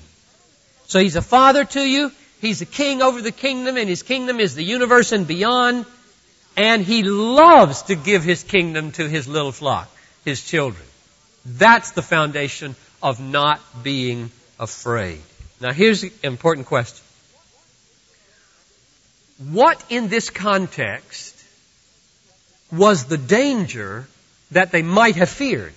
So 0.86 1.00
He's 1.00 1.16
a 1.16 1.22
Father 1.22 1.64
to 1.64 1.80
you. 1.80 2.12
He's 2.46 2.60
the 2.60 2.64
king 2.64 3.02
over 3.02 3.20
the 3.20 3.32
kingdom, 3.32 3.76
and 3.76 3.88
His 3.88 4.04
kingdom 4.04 4.38
is 4.38 4.54
the 4.54 4.62
universe 4.62 5.10
and 5.10 5.26
beyond. 5.26 5.84
And 6.56 6.80
He 6.80 7.02
loves 7.02 7.82
to 7.82 7.96
give 7.96 8.22
His 8.22 8.44
kingdom 8.44 8.92
to 8.92 9.08
His 9.08 9.26
little 9.26 9.50
flock, 9.50 9.90
His 10.24 10.44
children. 10.44 10.86
That's 11.44 11.90
the 11.90 12.02
foundation 12.02 12.76
of 13.02 13.18
not 13.18 13.60
being 13.82 14.30
afraid. 14.60 15.20
Now 15.60 15.72
here's 15.72 16.04
an 16.04 16.12
important 16.22 16.68
question 16.68 17.04
what 19.52 19.82
in 19.90 20.08
this 20.08 20.30
context 20.30 21.34
was 22.70 23.06
the 23.06 23.18
danger 23.18 24.06
that 24.52 24.70
they 24.70 24.82
might 24.82 25.16
have 25.16 25.28
feared? 25.28 25.74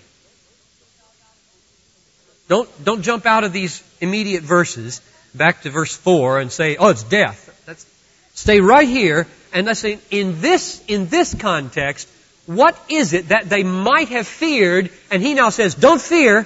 Don't, 2.47 2.69
don't 2.85 3.01
jump 3.01 3.25
out 3.25 3.43
of 3.43 3.53
these 3.53 3.83
immediate 3.99 4.43
verses 4.43 5.01
back 5.35 5.61
to 5.61 5.69
verse 5.69 5.95
4 5.95 6.39
and 6.39 6.51
say, 6.51 6.77
oh, 6.77 6.89
it's 6.89 7.03
death. 7.03 7.63
That's, 7.65 7.85
stay 8.33 8.59
right 8.61 8.87
here 8.87 9.27
and 9.53 9.65
let's 9.65 9.79
say, 9.79 9.99
in 10.11 10.41
this, 10.41 10.83
in 10.87 11.07
this 11.07 11.33
context, 11.33 12.07
what 12.45 12.79
is 12.89 13.13
it 13.13 13.29
that 13.29 13.49
they 13.49 13.63
might 13.63 14.09
have 14.09 14.27
feared? 14.27 14.91
And 15.11 15.21
he 15.21 15.33
now 15.33 15.49
says, 15.49 15.75
don't 15.75 16.01
fear, 16.01 16.43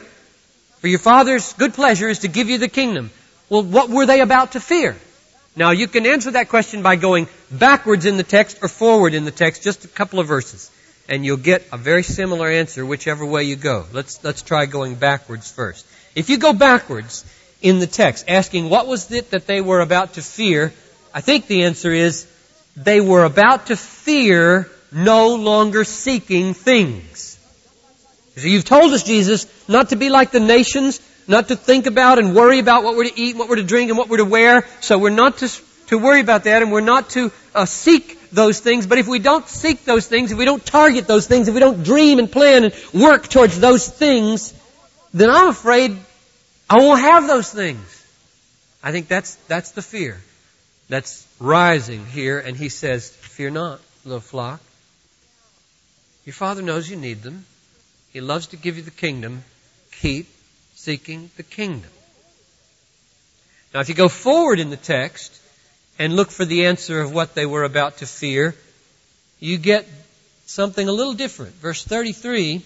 for 0.79 0.87
your 0.87 0.99
father's 0.99 1.53
good 1.53 1.73
pleasure 1.73 2.07
is 2.09 2.19
to 2.19 2.27
give 2.27 2.49
you 2.49 2.57
the 2.57 2.67
kingdom. 2.67 3.11
Well, 3.49 3.63
what 3.63 3.89
were 3.89 4.05
they 4.05 4.21
about 4.21 4.53
to 4.53 4.59
fear? 4.59 4.95
Now 5.55 5.71
you 5.71 5.87
can 5.87 6.05
answer 6.05 6.31
that 6.31 6.49
question 6.49 6.81
by 6.81 6.95
going 6.95 7.27
backwards 7.51 8.05
in 8.05 8.17
the 8.17 8.23
text 8.23 8.59
or 8.61 8.67
forward 8.67 9.13
in 9.13 9.25
the 9.25 9.31
text, 9.31 9.63
just 9.63 9.85
a 9.85 9.87
couple 9.87 10.19
of 10.19 10.27
verses. 10.27 10.71
And 11.09 11.25
you'll 11.25 11.37
get 11.37 11.67
a 11.71 11.77
very 11.77 12.03
similar 12.03 12.47
answer 12.47 12.85
whichever 12.85 13.25
way 13.25 13.43
you 13.43 13.57
go. 13.57 13.85
Let's, 13.91 14.23
let's 14.23 14.41
try 14.41 14.65
going 14.65 14.95
backwards 14.95 15.51
first. 15.51 15.85
If 16.15 16.29
you 16.29 16.37
go 16.37 16.53
backwards 16.53 17.25
in 17.63 17.79
the 17.79 17.87
text, 17.87 18.25
asking 18.27 18.69
what 18.69 18.85
was 18.85 19.09
it 19.11 19.31
that 19.31 19.47
they 19.47 19.61
were 19.61 19.79
about 19.79 20.13
to 20.13 20.21
fear, 20.21 20.73
I 21.13 21.21
think 21.21 21.47
the 21.47 21.63
answer 21.63 21.91
is 21.91 22.27
they 22.75 22.99
were 23.01 23.23
about 23.23 23.67
to 23.67 23.77
fear 23.77 24.69
no 24.91 25.35
longer 25.35 25.85
seeking 25.85 26.53
things. 26.53 27.39
So 28.35 28.47
you've 28.47 28.65
told 28.65 28.91
us, 28.93 29.03
Jesus, 29.03 29.47
not 29.67 29.89
to 29.89 29.95
be 29.95 30.09
like 30.09 30.31
the 30.31 30.39
nations, 30.39 30.99
not 31.27 31.47
to 31.47 31.55
think 31.55 31.85
about 31.85 32.19
and 32.19 32.35
worry 32.35 32.59
about 32.59 32.83
what 32.83 32.97
we're 32.97 33.05
to 33.05 33.19
eat, 33.19 33.37
what 33.37 33.47
we're 33.47 33.55
to 33.55 33.63
drink, 33.63 33.89
and 33.89 33.97
what 33.97 34.09
we're 34.09 34.17
to 34.17 34.25
wear. 34.25 34.67
So 34.81 34.97
we're 34.97 35.11
not 35.11 35.37
to, 35.37 35.49
to 35.87 35.97
worry 35.97 36.19
about 36.19 36.43
that, 36.43 36.61
and 36.61 36.71
we're 36.71 36.81
not 36.81 37.11
to 37.11 37.31
uh, 37.55 37.65
seek 37.65 38.31
those 38.31 38.59
things. 38.59 38.87
But 38.87 38.97
if 38.97 39.07
we 39.07 39.19
don't 39.19 39.47
seek 39.47 39.85
those 39.85 40.07
things, 40.07 40.31
if 40.31 40.37
we 40.37 40.45
don't 40.45 40.65
target 40.65 41.07
those 41.07 41.27
things, 41.27 41.47
if 41.47 41.53
we 41.53 41.59
don't 41.59 41.83
dream 41.83 42.19
and 42.19 42.29
plan 42.29 42.65
and 42.65 42.73
work 42.93 43.29
towards 43.29 43.59
those 43.59 43.87
things, 43.87 44.53
then 45.13 45.29
I'm 45.29 45.49
afraid 45.49 45.97
I 46.73 46.77
won't 46.77 47.01
have 47.01 47.27
those 47.27 47.51
things. 47.51 48.03
I 48.81 48.91
think 48.91 49.07
that's, 49.07 49.35
that's 49.47 49.73
the 49.73 49.83
fear 49.83 50.19
that's 50.89 51.27
rising 51.39 52.03
here. 52.07 52.39
And 52.39 52.57
he 52.57 52.69
says, 52.69 53.09
Fear 53.11 53.51
not, 53.51 53.79
little 54.03 54.19
flock. 54.19 54.59
Your 56.25 56.33
father 56.33 56.63
knows 56.63 56.89
you 56.89 56.95
need 56.95 57.21
them. 57.21 57.45
He 58.11 58.21
loves 58.21 58.47
to 58.47 58.57
give 58.57 58.77
you 58.77 58.81
the 58.81 58.89
kingdom. 58.89 59.43
Keep 60.01 60.25
seeking 60.73 61.29
the 61.37 61.43
kingdom. 61.43 61.91
Now, 63.71 63.81
if 63.81 63.89
you 63.89 63.93
go 63.93 64.09
forward 64.09 64.59
in 64.59 64.71
the 64.71 64.77
text 64.77 65.39
and 65.99 66.15
look 66.15 66.31
for 66.31 66.43
the 66.43 66.65
answer 66.65 67.01
of 67.01 67.13
what 67.13 67.35
they 67.35 67.45
were 67.45 67.65
about 67.65 67.97
to 67.97 68.07
fear, 68.07 68.55
you 69.39 69.59
get 69.59 69.87
something 70.47 70.89
a 70.89 70.91
little 70.91 71.13
different. 71.13 71.53
Verse 71.53 71.83
33, 71.83 72.63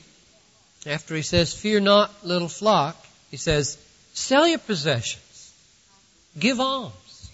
after 0.85 1.13
he 1.13 1.23
says, 1.23 1.53
Fear 1.53 1.81
not, 1.81 2.25
little 2.25 2.47
flock, 2.47 2.95
he 3.31 3.35
says, 3.35 3.77
Sell 4.17 4.47
your 4.47 4.57
possessions, 4.57 5.53
give 6.39 6.59
alms. 6.59 7.29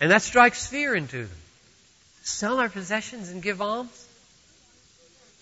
And 0.00 0.10
that 0.10 0.22
strikes 0.22 0.66
fear 0.66 0.94
into 0.94 1.26
them. 1.26 1.38
Sell 2.22 2.58
our 2.58 2.70
possessions 2.70 3.28
and 3.28 3.42
give 3.42 3.60
alms? 3.60 4.08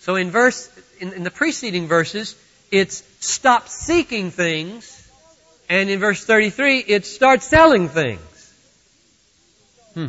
So 0.01 0.17
in 0.17 0.33
verse, 0.33 0.69
in, 0.99 1.13
in 1.13 1.23
the 1.23 1.31
preceding 1.31 1.87
verses, 1.87 2.35
it's 2.73 3.05
stop 3.21 3.69
seeking 3.69 4.33
things, 4.33 5.09
and 5.69 5.89
in 5.89 6.01
verse 6.01 6.25
33, 6.25 6.79
it 6.79 7.07
starts 7.07 7.47
selling 7.47 7.89
things. 7.89 8.53
Hmm. 9.95 10.09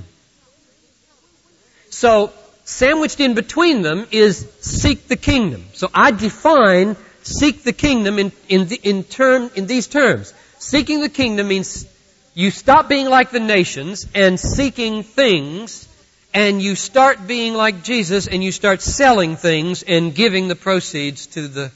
So, 1.91 2.33
sandwiched 2.65 3.19
in 3.19 3.35
between 3.35 3.83
them 3.83 4.07
is 4.09 4.49
seek 4.59 5.07
the 5.07 5.17
kingdom. 5.17 5.65
So 5.73 5.91
I 5.93 6.09
define 6.09 6.95
seek 7.23 7.63
the 7.63 7.73
kingdom 7.73 8.19
in, 8.19 8.31
in, 8.49 8.67
the, 8.67 8.79
in, 8.81 9.03
term, 9.03 9.51
in 9.55 9.67
these 9.67 9.87
terms. 9.87 10.33
Seeking 10.59 11.01
the 11.01 11.09
kingdom 11.09 11.47
means 11.47 11.87
you 12.33 12.51
stop 12.51 12.87
being 12.87 13.09
like 13.09 13.31
the 13.31 13.39
nations 13.39 14.07
and 14.15 14.39
seeking 14.39 15.03
things 15.03 15.87
and 16.33 16.61
you 16.61 16.75
start 16.75 17.27
being 17.27 17.53
like 17.53 17.83
Jesus 17.83 18.27
and 18.27 18.43
you 18.43 18.51
start 18.51 18.81
selling 18.81 19.35
things 19.35 19.83
and 19.83 20.15
giving 20.15 20.47
the 20.47 20.55
proceeds 20.55 21.27
to 21.27 21.47
the 21.47 21.71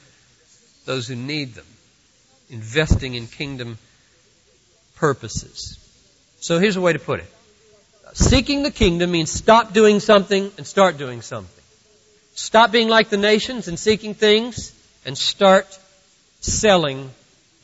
those 0.85 1.07
who 1.07 1.15
need 1.15 1.55
them, 1.55 1.65
investing 2.49 3.15
in 3.15 3.27
kingdom 3.27 3.77
purposes. 4.95 5.79
So 6.39 6.59
here's 6.59 6.75
a 6.75 6.81
way 6.81 6.93
to 6.93 6.99
put 6.99 7.19
it. 7.19 7.33
Seeking 8.13 8.61
the 8.61 8.71
kingdom 8.71 9.11
means 9.11 9.31
stop 9.31 9.73
doing 9.73 9.99
something 9.99 10.51
and 10.57 10.65
start 10.65 10.97
doing 10.97 11.21
something. 11.21 11.63
Stop 12.35 12.71
being 12.71 12.87
like 12.87 13.09
the 13.09 13.17
nations 13.17 13.67
and 13.67 13.79
seeking 13.79 14.13
things 14.13 14.71
and 15.05 15.17
start 15.17 15.67
selling 16.41 17.09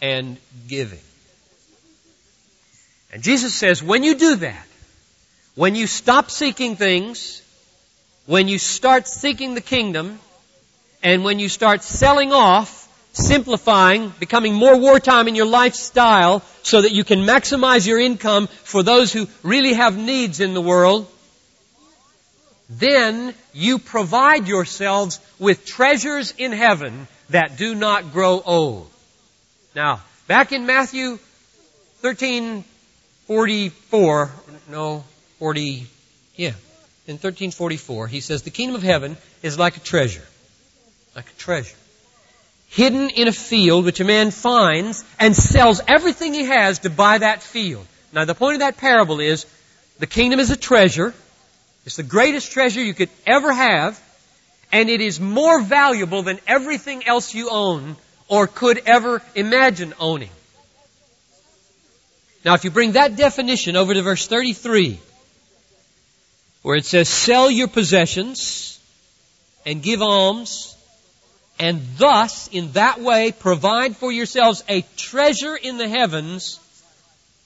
and 0.02 0.38
giving. 0.68 1.00
And 3.12 3.22
Jesus 3.22 3.54
says, 3.54 3.84
when 3.84 4.04
you 4.04 4.16
do 4.16 4.36
that, 4.38 4.68
when 5.56 5.76
you 5.76 5.86
stop 5.88 6.32
seeking 6.32 6.76
things, 6.76 7.42
when 8.26 8.48
you 8.48 8.58
start 8.58 9.08
seeking 9.08 9.54
the 9.54 9.62
kingdom, 9.62 10.20
and 11.04 11.24
when 11.24 11.40
you 11.40 11.50
start 11.50 11.84
selling 11.84 12.32
off, 12.32 12.88
simplifying, 13.14 14.14
becoming 14.20 14.54
more 14.54 14.78
wartime 14.78 15.28
in 15.28 15.36
your 15.36 15.46
lifestyle 15.46 16.42
so 16.64 16.82
that 16.82 16.92
you 16.92 17.04
can 17.04 17.20
maximize 17.20 17.86
your 17.86 18.00
income 18.00 18.48
for 18.48 18.84
those 18.84 19.12
who 19.12 19.28
really 19.44 19.74
have 19.74 19.98
needs 19.98 20.40
in 20.40 20.54
the 20.54 20.62
world, 20.62 21.12
then 22.70 23.34
you 23.54 23.80
provide 23.80 24.48
yourselves 24.48 25.20
with 25.40 25.66
treasures 25.66 26.34
in 26.38 26.54
heaven 26.54 27.08
that 27.32 27.58
do 27.58 27.76
not 27.76 28.14
grow 28.14 28.42
old. 28.42 28.90
Now, 29.76 30.02
back 30.28 30.52
in 30.52 30.66
Matthew 30.66 31.18
13, 32.00 32.64
44, 33.28 34.32
no, 34.70 35.04
40, 35.40 35.88
yeah, 36.36 36.54
in 37.08 37.16
1344, 37.16 38.08
he 38.08 38.22
says, 38.22 38.44
the 38.44 38.50
kingdom 38.50 38.76
of 38.76 38.84
heaven 38.84 39.18
is 39.42 39.58
like 39.58 39.78
a 39.78 39.80
treasure. 39.80 40.26
Like 41.16 41.30
a 41.30 41.34
treasure. 41.34 41.76
Hidden 42.68 43.10
in 43.12 43.28
a 43.28 43.34
field 43.34 43.86
which 43.86 44.00
a 44.00 44.06
man 44.06 44.32
finds 44.32 45.04
and 45.20 45.36
sells 45.36 45.82
everything 45.88 46.34
he 46.34 46.46
has 46.46 46.80
to 46.80 46.90
buy 46.90 47.18
that 47.18 47.42
field. 47.42 47.86
Now 48.14 48.26
the 48.26 48.36
point 48.36 48.56
of 48.56 48.60
that 48.60 48.78
parable 48.78 49.20
is, 49.20 49.46
the 50.00 50.08
kingdom 50.08 50.40
is 50.40 50.52
a 50.52 50.58
treasure. 50.58 51.14
It's 51.86 51.98
the 51.98 52.04
greatest 52.04 52.52
treasure 52.52 52.82
you 52.82 52.94
could 52.94 53.10
ever 53.26 53.52
have. 53.52 54.02
And 54.72 54.90
it 54.90 55.02
is 55.02 55.20
more 55.20 55.62
valuable 55.62 56.24
than 56.24 56.40
everything 56.48 57.06
else 57.06 57.34
you 57.34 57.50
own 57.50 57.98
or 58.28 58.48
could 58.48 58.82
ever 58.86 59.22
imagine 59.36 59.94
owning. 60.00 60.30
Now, 62.46 62.56
if 62.56 62.64
you 62.64 62.72
bring 62.72 62.94
that 62.94 63.16
definition 63.16 63.76
over 63.76 63.94
to 63.94 64.02
verse 64.02 64.26
33, 64.28 65.00
where 66.62 66.76
it 66.76 66.86
says, 66.86 67.10
sell 67.10 67.52
your 67.52 67.68
possessions 67.68 68.80
and 69.66 69.84
give 69.84 70.02
alms, 70.02 70.76
and 71.60 71.82
thus, 71.98 72.48
in 72.48 72.72
that 72.72 73.00
way, 73.00 73.32
provide 73.32 73.96
for 73.96 74.12
yourselves 74.12 74.64
a 74.68 74.84
treasure 74.96 75.56
in 75.56 75.78
the 75.78 75.88
heavens, 75.88 76.60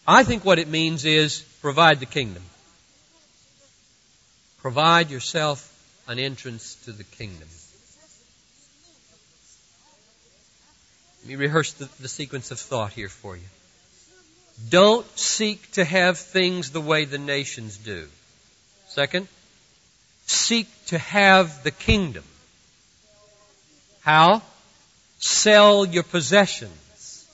I 0.08 0.24
think 0.24 0.46
what 0.46 0.60
it 0.60 0.70
means 0.70 1.04
is 1.04 1.42
provide 1.62 2.00
the 2.00 2.06
kingdom. 2.06 2.44
Provide 4.60 5.12
yourself 5.12 5.72
an 6.08 6.20
entrance 6.20 6.76
to 6.86 6.92
the 6.92 7.04
kingdom. 7.04 7.48
Let 11.22 11.30
me 11.30 11.36
rehearse 11.36 11.74
the, 11.74 11.90
the 12.00 12.08
sequence 12.08 12.52
of 12.52 12.60
thought 12.60 12.94
here 12.94 13.10
for 13.10 13.36
you. 13.36 13.42
Don't 14.70 15.06
seek 15.18 15.72
to 15.72 15.84
have 15.84 16.20
things 16.20 16.70
the 16.70 16.82
way 16.82 17.06
the 17.06 17.18
nations 17.18 17.78
do. 17.78 18.08
Second, 18.88 19.28
seek 20.28 20.68
to 20.88 20.98
have 20.98 21.64
the 21.64 21.72
kingdom. 21.72 22.24
How? 24.02 24.44
Sell 25.18 25.86
your 25.86 26.04
possessions. 26.04 27.26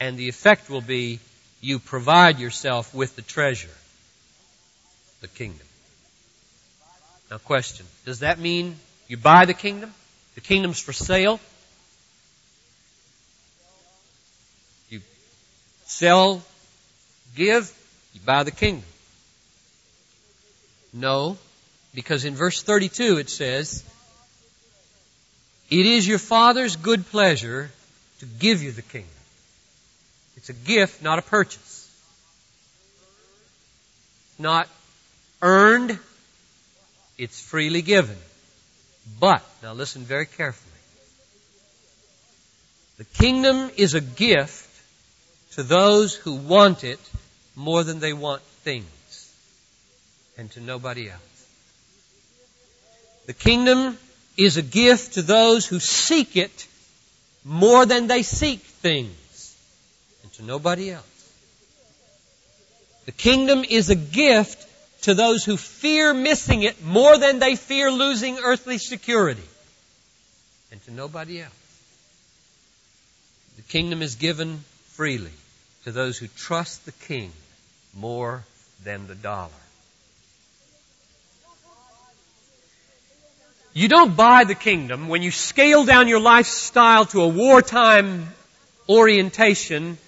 And 0.00 0.18
the 0.18 0.28
effect 0.28 0.68
will 0.68 0.80
be 0.80 1.20
you 1.60 1.78
provide 1.78 2.40
yourself 2.40 2.92
with 2.92 3.14
the 3.16 3.22
treasure, 3.22 3.76
the 5.20 5.28
kingdom. 5.28 5.67
Now 7.30 7.38
question, 7.38 7.84
does 8.06 8.20
that 8.20 8.38
mean 8.38 8.76
you 9.06 9.16
buy 9.16 9.44
the 9.44 9.54
kingdom? 9.54 9.92
The 10.34 10.40
kingdom's 10.40 10.80
for 10.80 10.92
sale? 10.92 11.40
You 14.88 15.00
sell, 15.84 16.42
give, 17.36 17.70
you 18.14 18.20
buy 18.24 18.44
the 18.44 18.50
kingdom. 18.50 18.84
No, 20.92 21.36
because 21.94 22.24
in 22.24 22.34
verse 22.34 22.62
32 22.62 23.18
it 23.18 23.28
says, 23.28 23.84
It 25.70 25.84
is 25.84 26.08
your 26.08 26.18
Father's 26.18 26.76
good 26.76 27.06
pleasure 27.10 27.70
to 28.20 28.26
give 28.26 28.62
you 28.62 28.72
the 28.72 28.82
kingdom. 28.82 29.10
It's 30.36 30.48
a 30.48 30.54
gift, 30.54 31.02
not 31.02 31.18
a 31.18 31.22
purchase. 31.22 31.84
Not 34.38 34.68
earned, 35.42 35.98
it's 37.18 37.40
freely 37.40 37.82
given. 37.82 38.16
But, 39.20 39.42
now 39.62 39.74
listen 39.74 40.02
very 40.02 40.26
carefully. 40.26 40.68
The 42.98 43.04
kingdom 43.04 43.70
is 43.76 43.94
a 43.94 44.00
gift 44.00 44.66
to 45.52 45.62
those 45.62 46.14
who 46.14 46.34
want 46.34 46.84
it 46.84 47.00
more 47.56 47.82
than 47.82 48.00
they 48.00 48.12
want 48.12 48.42
things, 48.62 49.34
and 50.36 50.50
to 50.52 50.60
nobody 50.60 51.10
else. 51.10 51.20
The 53.26 53.32
kingdom 53.34 53.98
is 54.36 54.56
a 54.56 54.62
gift 54.62 55.14
to 55.14 55.22
those 55.22 55.66
who 55.66 55.80
seek 55.80 56.36
it 56.36 56.66
more 57.44 57.86
than 57.86 58.06
they 58.06 58.22
seek 58.22 58.60
things, 58.60 59.56
and 60.22 60.32
to 60.34 60.44
nobody 60.44 60.90
else. 60.90 61.04
The 63.06 63.12
kingdom 63.12 63.64
is 63.68 63.90
a 63.90 63.96
gift 63.96 64.67
to 65.02 65.14
those 65.14 65.44
who 65.44 65.56
fear 65.56 66.12
missing 66.12 66.62
it 66.62 66.84
more 66.84 67.18
than 67.18 67.38
they 67.38 67.56
fear 67.56 67.90
losing 67.90 68.38
earthly 68.38 68.78
security, 68.78 69.48
and 70.72 70.84
to 70.84 70.92
nobody 70.92 71.40
else. 71.40 71.52
The 73.56 73.62
kingdom 73.62 74.02
is 74.02 74.16
given 74.16 74.64
freely 74.90 75.32
to 75.84 75.92
those 75.92 76.18
who 76.18 76.26
trust 76.28 76.84
the 76.84 76.92
King 76.92 77.32
more 77.94 78.44
than 78.84 79.06
the 79.06 79.14
dollar. 79.14 79.50
You 83.72 83.88
don't 83.88 84.16
buy 84.16 84.44
the 84.44 84.54
kingdom 84.54 85.08
when 85.08 85.22
you 85.22 85.30
scale 85.30 85.84
down 85.84 86.08
your 86.08 86.20
lifestyle 86.20 87.06
to 87.06 87.22
a 87.22 87.28
wartime 87.28 88.28
orientation 88.88 89.98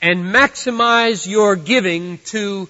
and 0.00 0.24
maximize 0.34 1.26
your 1.26 1.56
giving 1.56 2.18
to 2.26 2.68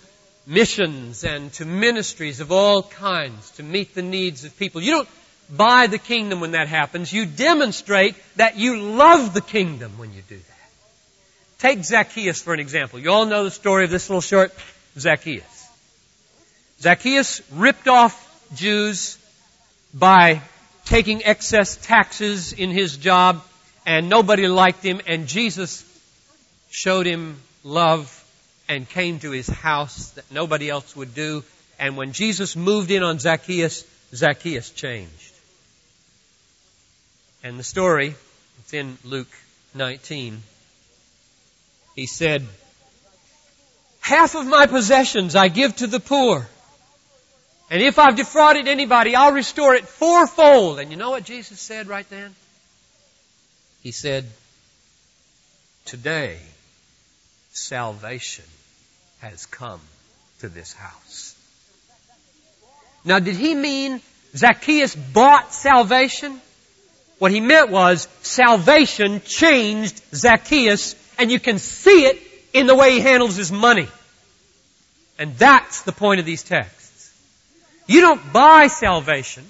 missions 0.49 1.25
and 1.25 1.53
to 1.53 1.67
ministries 1.67 2.41
of 2.41 2.51
all 2.51 2.83
kinds 2.83 3.51
to 3.53 3.63
meet 3.63 3.95
the 3.95 4.03
needs 4.03 4.45
of 4.45 4.59
people. 4.59 4.81
You 4.81 4.93
don't 4.93 5.09
buy 5.51 5.87
the 5.87 5.99
kingdom 5.99 6.41
when 6.41 6.53
that 6.53 6.69
happens. 6.69 7.13
You 7.13 7.27
demonstrate 7.27 8.17
that 8.37 8.57
you 8.57 8.81
love 8.81 9.35
the 9.35 9.43
kingdom 9.43 9.99
when 9.99 10.15
you 10.15 10.23
do 10.23 10.37
that. 10.37 10.55
Take 11.59 11.85
Zacchaeus 11.85 12.41
for 12.41 12.55
an 12.55 12.61
example. 12.61 12.99
You 12.99 13.11
all 13.11 13.27
know 13.27 13.45
the 13.45 13.51
story 13.51 13.85
of 13.85 13.91
this 13.91 14.09
little 14.09 14.23
short 14.23 14.53
Zacchaeus. 14.99 15.69
Zacchaeus 16.81 17.43
ripped 17.53 17.89
off 17.89 18.25
Jews 18.55 19.19
by 19.93 20.41
taking 20.87 21.25
excess 21.25 21.77
taxes 21.77 22.55
in 22.55 22.71
his 22.71 22.97
job 22.97 23.43
and 23.85 24.09
nobody 24.09 24.49
liked 24.49 24.83
him 24.83 25.03
and 25.07 25.27
Jesus 25.27 25.85
showed 26.71 27.05
him 27.05 27.37
love 27.65 28.17
and 28.68 28.88
came 28.88 29.18
to 29.20 29.31
his 29.31 29.48
house 29.48 30.11
that 30.11 30.31
nobody 30.31 30.68
else 30.68 30.94
would 30.94 31.14
do. 31.14 31.42
And 31.78 31.96
when 31.96 32.12
Jesus 32.12 32.54
moved 32.54 32.90
in 32.90 33.02
on 33.02 33.18
Zacchaeus, 33.18 33.85
Zacchaeus 34.14 34.70
changed. 34.70 35.33
And 37.42 37.59
the 37.59 37.64
story, 37.64 38.14
it's 38.61 38.74
in 38.74 38.98
Luke 39.04 39.31
19, 39.74 40.42
he 41.94 42.07
said, 42.07 42.44
Half 44.00 44.35
of 44.35 44.46
my 44.46 44.66
possessions 44.66 45.35
I 45.35 45.48
give 45.48 45.76
to 45.76 45.87
the 45.87 46.00
poor. 46.00 46.46
And 47.70 47.83
if 47.83 47.98
I've 47.98 48.16
defrauded 48.16 48.66
anybody, 48.66 49.14
I'll 49.14 49.33
restore 49.33 49.74
it 49.74 49.87
fourfold. 49.87 50.78
And 50.78 50.90
you 50.90 50.96
know 50.96 51.11
what 51.11 51.24
Jesus 51.24 51.61
said 51.61 51.87
right 51.87 52.09
then? 52.09 52.35
He 53.83 53.92
said, 53.92 54.26
Today, 55.85 56.38
salvation 57.52 58.44
has 59.20 59.46
come 59.46 59.81
to 60.40 60.48
this 60.48 60.72
house. 60.72 61.35
Now, 63.04 63.18
did 63.18 63.37
he 63.37 63.54
mean 63.54 64.00
Zacchaeus 64.37 64.94
bought 64.94 65.52
salvation? 65.52 66.40
What 67.18 67.33
he 67.33 67.40
meant 67.40 67.70
was 67.70 68.07
salvation 68.22 69.22
changed 69.24 70.00
Zacchaeus 70.14 70.94
and 71.18 71.33
you 71.33 71.40
can 71.40 71.59
see 71.59 72.07
it 72.07 72.22
in 72.52 72.66
the 72.66 72.74
way 72.74 72.92
he 72.92 73.00
handles 73.00 73.35
his 73.35 73.50
money. 73.50 73.88
And 75.18 75.37
that's 75.37 75.83
the 75.83 75.92
point 75.92 76.20
of 76.20 76.26
these 76.26 76.44
texts. 76.44 77.12
You 77.87 78.02
don't 78.02 78.33
buy 78.33 78.68
salvation. 78.68 79.44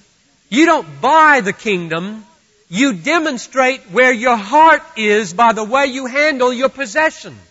You 0.49 0.65
don't 0.65 1.01
buy 1.01 1.41
the 1.41 1.53
kingdom. 1.53 2.25
You 2.69 2.93
demonstrate 2.93 3.81
where 3.91 4.11
your 4.11 4.35
heart 4.35 4.81
is 4.97 5.33
by 5.33 5.53
the 5.53 5.63
way 5.63 5.87
you 5.87 6.07
handle 6.07 6.51
your 6.51 6.69
possessions. 6.69 7.48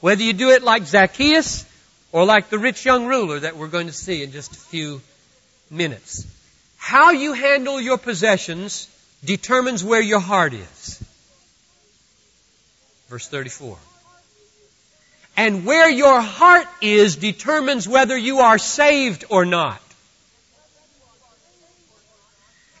Whether 0.00 0.22
you 0.22 0.32
do 0.32 0.50
it 0.50 0.62
like 0.62 0.84
Zacchaeus 0.84 1.64
or 2.12 2.24
like 2.24 2.50
the 2.50 2.58
rich 2.58 2.84
young 2.84 3.06
ruler 3.06 3.40
that 3.40 3.56
we're 3.56 3.68
going 3.68 3.88
to 3.88 3.92
see 3.92 4.22
in 4.22 4.32
just 4.32 4.52
a 4.52 4.58
few 4.58 5.00
minutes. 5.70 6.26
How 6.76 7.10
you 7.10 7.32
handle 7.32 7.80
your 7.80 7.98
possessions 7.98 8.88
determines 9.24 9.82
where 9.82 10.00
your 10.00 10.20
heart 10.20 10.54
is. 10.54 11.02
Verse 13.08 13.26
34. 13.28 13.76
And 15.36 15.64
where 15.64 15.88
your 15.88 16.20
heart 16.20 16.66
is 16.80 17.16
determines 17.16 17.88
whether 17.88 18.16
you 18.16 18.38
are 18.38 18.58
saved 18.58 19.24
or 19.28 19.44
not. 19.44 19.80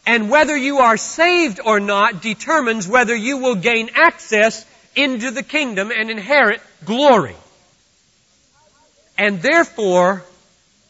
And 0.06 0.30
whether 0.30 0.56
you 0.56 0.78
are 0.78 0.96
saved 0.96 1.60
or 1.64 1.80
not 1.80 2.22
determines 2.22 2.88
whether 2.88 3.14
you 3.14 3.38
will 3.38 3.56
gain 3.56 3.90
access 3.94 4.64
into 4.94 5.30
the 5.30 5.42
kingdom 5.42 5.90
and 5.90 6.10
inherit 6.10 6.60
glory. 6.84 7.36
And 9.16 9.42
therefore, 9.42 10.22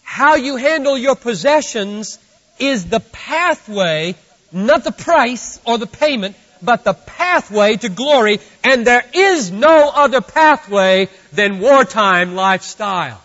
how 0.02 0.34
you 0.34 0.56
handle 0.56 0.96
your 0.96 1.16
possessions 1.16 2.18
is 2.58 2.86
the 2.86 3.00
pathway, 3.00 4.14
not 4.52 4.84
the 4.84 4.92
price 4.92 5.60
or 5.64 5.78
the 5.78 5.86
payment, 5.86 6.36
but 6.62 6.84
the 6.84 6.94
pathway 6.94 7.76
to 7.76 7.88
glory, 7.88 8.40
and 8.64 8.86
there 8.86 9.04
is 9.12 9.50
no 9.50 9.90
other 9.94 10.20
pathway 10.20 11.08
than 11.32 11.60
wartime 11.60 12.34
lifestyle. 12.34 13.20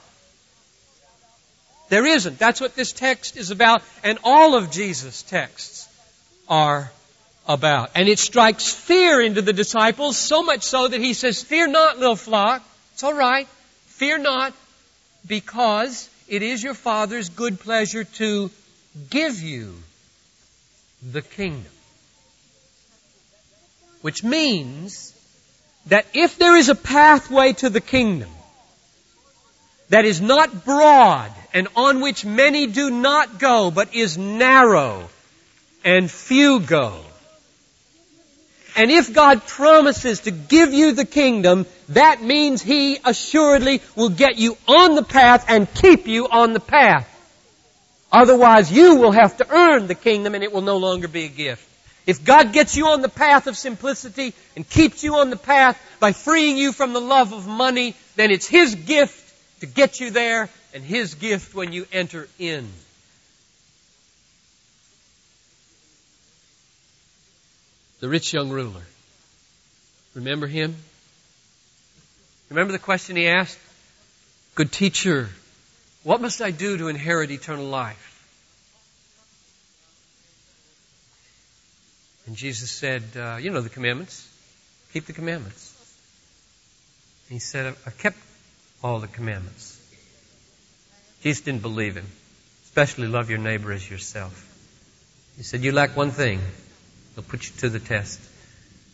There 1.89 2.05
isn't. 2.05 2.39
That's 2.39 2.61
what 2.61 2.75
this 2.75 2.91
text 2.91 3.37
is 3.37 3.51
about, 3.51 3.83
and 4.03 4.19
all 4.23 4.55
of 4.55 4.71
Jesus' 4.71 5.21
texts 5.23 5.87
are 6.47 6.91
about. 7.47 7.91
And 7.95 8.07
it 8.07 8.19
strikes 8.19 8.71
fear 8.71 9.21
into 9.21 9.41
the 9.41 9.53
disciples, 9.53 10.17
so 10.17 10.43
much 10.43 10.63
so 10.63 10.87
that 10.87 10.99
he 10.99 11.13
says, 11.13 11.43
Fear 11.43 11.67
not, 11.67 11.99
little 11.99 12.15
flock. 12.15 12.63
It's 12.93 13.03
all 13.03 13.13
right. 13.13 13.47
Fear 13.87 14.19
not, 14.19 14.53
because 15.27 16.09
it 16.27 16.41
is 16.41 16.63
your 16.63 16.73
Father's 16.73 17.29
good 17.29 17.59
pleasure 17.59 18.03
to 18.03 18.49
give 19.09 19.41
you 19.41 19.73
the 21.11 21.21
kingdom. 21.21 21.71
Which 24.01 24.23
means 24.23 25.13
that 25.87 26.05
if 26.13 26.37
there 26.37 26.55
is 26.55 26.69
a 26.69 26.75
pathway 26.75 27.53
to 27.53 27.69
the 27.69 27.81
kingdom 27.81 28.29
that 29.89 30.05
is 30.05 30.21
not 30.21 30.65
broad 30.65 31.31
and 31.53 31.67
on 31.75 32.01
which 32.01 32.25
many 32.25 32.67
do 32.67 32.89
not 32.89 33.37
go, 33.39 33.69
but 33.69 33.93
is 33.93 34.17
narrow 34.17 35.09
and 35.83 36.09
few 36.09 36.59
go, 36.59 36.99
and 38.75 38.89
if 38.91 39.13
God 39.13 39.45
promises 39.45 40.21
to 40.21 40.31
give 40.31 40.73
you 40.73 40.93
the 40.93 41.05
kingdom, 41.05 41.65
that 41.89 42.21
means 42.23 42.61
He 42.61 42.97
assuredly 43.03 43.81
will 43.95 44.09
get 44.09 44.37
you 44.37 44.57
on 44.67 44.95
the 44.95 45.03
path 45.03 45.45
and 45.47 45.71
keep 45.73 46.07
you 46.07 46.27
on 46.27 46.53
the 46.53 46.59
path. 46.59 47.09
Otherwise, 48.11 48.71
you 48.71 48.95
will 48.95 49.11
have 49.11 49.37
to 49.37 49.49
earn 49.49 49.87
the 49.87 49.95
kingdom 49.95 50.35
and 50.35 50.43
it 50.43 50.51
will 50.51 50.61
no 50.61 50.77
longer 50.77 51.07
be 51.07 51.25
a 51.25 51.29
gift. 51.29 51.67
If 52.05 52.23
God 52.23 52.51
gets 52.51 52.75
you 52.75 52.87
on 52.87 53.01
the 53.01 53.09
path 53.09 53.47
of 53.47 53.57
simplicity 53.57 54.33
and 54.55 54.67
keeps 54.67 55.03
you 55.03 55.15
on 55.15 55.29
the 55.29 55.37
path 55.37 55.81
by 55.99 56.11
freeing 56.11 56.57
you 56.57 56.73
from 56.73 56.93
the 56.93 57.01
love 57.01 57.31
of 57.31 57.47
money, 57.47 57.95
then 58.15 58.29
it's 58.29 58.47
His 58.47 58.75
gift 58.75 59.19
to 59.61 59.65
get 59.65 59.99
you 59.99 60.11
there 60.11 60.49
and 60.73 60.83
His 60.83 61.15
gift 61.15 61.55
when 61.55 61.71
you 61.71 61.87
enter 61.91 62.27
in. 62.39 62.67
The 68.03 68.09
rich 68.09 68.33
young 68.33 68.49
ruler. 68.49 68.81
Remember 70.13 70.45
him? 70.45 70.75
Remember 72.49 72.73
the 72.73 72.77
question 72.79 73.15
he 73.15 73.29
asked? 73.29 73.57
Good 74.55 74.73
teacher, 74.73 75.29
what 76.03 76.19
must 76.19 76.41
I 76.41 76.51
do 76.51 76.77
to 76.79 76.89
inherit 76.89 77.31
eternal 77.31 77.63
life? 77.63 78.09
And 82.27 82.35
Jesus 82.35 82.69
said, 82.71 83.03
uh, 83.15 83.37
You 83.37 83.51
know 83.51 83.61
the 83.61 83.69
commandments. 83.69 84.27
Keep 84.91 85.05
the 85.05 85.13
commandments. 85.13 85.71
He 87.29 87.39
said, 87.39 87.67
I've 87.85 87.97
kept 87.99 88.17
all 88.83 88.99
the 88.99 89.07
commandments. 89.07 89.79
Jesus 91.21 91.45
didn't 91.45 91.61
believe 91.61 91.95
him, 91.95 92.07
especially 92.65 93.07
love 93.07 93.29
your 93.29 93.39
neighbor 93.39 93.71
as 93.71 93.89
yourself. 93.89 94.45
He 95.37 95.43
said, 95.43 95.63
You 95.63 95.71
lack 95.71 95.95
one 95.95 96.11
thing. 96.11 96.41
They'll 97.15 97.23
put 97.23 97.47
you 97.47 97.55
to 97.59 97.69
the 97.69 97.79
test. 97.79 98.19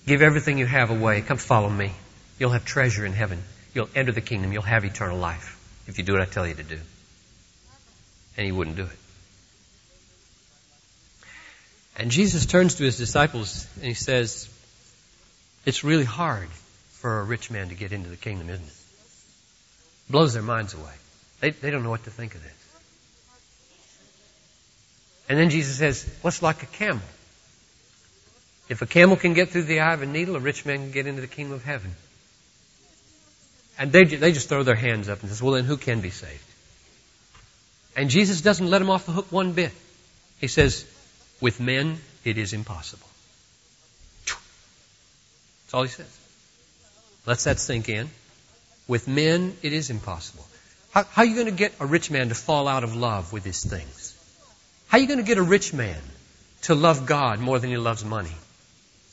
Give 0.05 0.21
everything 0.21 0.57
you 0.57 0.65
have 0.65 0.89
away. 0.89 1.21
Come 1.21 1.37
follow 1.37 1.69
me. 1.69 1.91
You'll 2.39 2.51
have 2.51 2.65
treasure 2.65 3.05
in 3.05 3.13
heaven. 3.13 3.43
You'll 3.73 3.89
enter 3.95 4.11
the 4.11 4.21
kingdom. 4.21 4.51
You'll 4.51 4.61
have 4.63 4.85
eternal 4.85 5.17
life 5.17 5.57
if 5.87 5.97
you 5.97 6.03
do 6.03 6.13
what 6.13 6.21
I 6.21 6.25
tell 6.25 6.47
you 6.47 6.55
to 6.55 6.63
do. 6.63 6.79
And 8.37 8.45
he 8.45 8.51
wouldn't 8.51 8.77
do 8.77 8.83
it. 8.83 8.99
And 11.97 12.11
Jesus 12.11 12.45
turns 12.45 12.75
to 12.75 12.83
his 12.83 12.97
disciples 12.97 13.67
and 13.75 13.85
he 13.85 13.93
says, 13.93 14.49
It's 15.65 15.83
really 15.83 16.05
hard 16.05 16.47
for 16.93 17.19
a 17.19 17.23
rich 17.23 17.51
man 17.51 17.69
to 17.69 17.75
get 17.75 17.91
into 17.91 18.09
the 18.09 18.15
kingdom, 18.15 18.49
isn't 18.49 18.65
it? 18.65 18.73
Blows 20.09 20.33
their 20.33 20.43
minds 20.43 20.73
away. 20.73 20.93
They, 21.41 21.51
they 21.51 21.71
don't 21.71 21.83
know 21.83 21.89
what 21.89 22.03
to 22.05 22.09
think 22.09 22.35
of 22.35 22.43
this. 22.43 22.51
And 25.27 25.37
then 25.37 25.49
Jesus 25.49 25.77
says, 25.77 26.09
What's 26.21 26.41
like 26.41 26.63
a 26.63 26.67
camel? 26.67 27.03
If 28.69 28.83
a 28.83 28.85
camel 28.85 29.17
can 29.17 29.33
get 29.33 29.49
through 29.49 29.63
the 29.63 29.79
eye 29.79 29.93
of 29.93 30.03
a 30.03 30.05
needle, 30.05 30.35
a 30.35 30.39
rich 30.39 30.63
man 30.65 30.77
can 30.77 30.91
get 30.91 31.07
into 31.07 31.21
the 31.21 31.27
kingdom 31.27 31.53
of 31.53 31.63
heaven. 31.63 31.95
And 33.79 33.91
they, 33.91 34.03
they 34.03 34.31
just 34.31 34.47
throw 34.47 34.61
their 34.61 34.75
hands 34.75 35.09
up 35.09 35.21
and 35.21 35.29
says, 35.29 35.41
well 35.41 35.53
then 35.53 35.65
who 35.65 35.75
can 35.77 36.01
be 36.01 36.11
saved? 36.11 36.43
And 37.95 38.09
Jesus 38.09 38.41
doesn't 38.41 38.69
let 38.69 38.79
them 38.79 38.89
off 38.89 39.05
the 39.07 39.11
hook 39.11 39.31
one 39.31 39.53
bit. 39.53 39.71
He 40.39 40.47
says, 40.47 40.85
with 41.41 41.59
men 41.59 41.97
it 42.23 42.37
is 42.37 42.53
impossible. 42.53 43.07
That's 44.25 45.73
all 45.73 45.83
he 45.83 45.89
says. 45.89 46.19
Let's 47.25 47.45
that 47.45 47.59
sink 47.59 47.89
in. 47.89 48.09
With 48.87 49.07
men 49.07 49.55
it 49.63 49.73
is 49.73 49.89
impossible. 49.89 50.45
How, 50.91 51.03
how 51.03 51.21
are 51.23 51.25
you 51.25 51.35
going 51.35 51.47
to 51.47 51.51
get 51.51 51.73
a 51.79 51.85
rich 51.85 52.11
man 52.11 52.29
to 52.29 52.35
fall 52.35 52.67
out 52.67 52.83
of 52.83 52.95
love 52.95 53.31
with 53.33 53.45
his 53.45 53.63
things? 53.63 54.15
How 54.87 54.97
are 54.97 55.01
you 55.01 55.07
going 55.07 55.19
to 55.19 55.25
get 55.25 55.37
a 55.37 55.43
rich 55.43 55.73
man 55.73 56.01
to 56.63 56.75
love 56.75 57.05
God 57.05 57.39
more 57.39 57.59
than 57.59 57.69
he 57.69 57.77
loves 57.77 58.03
money? 58.03 58.35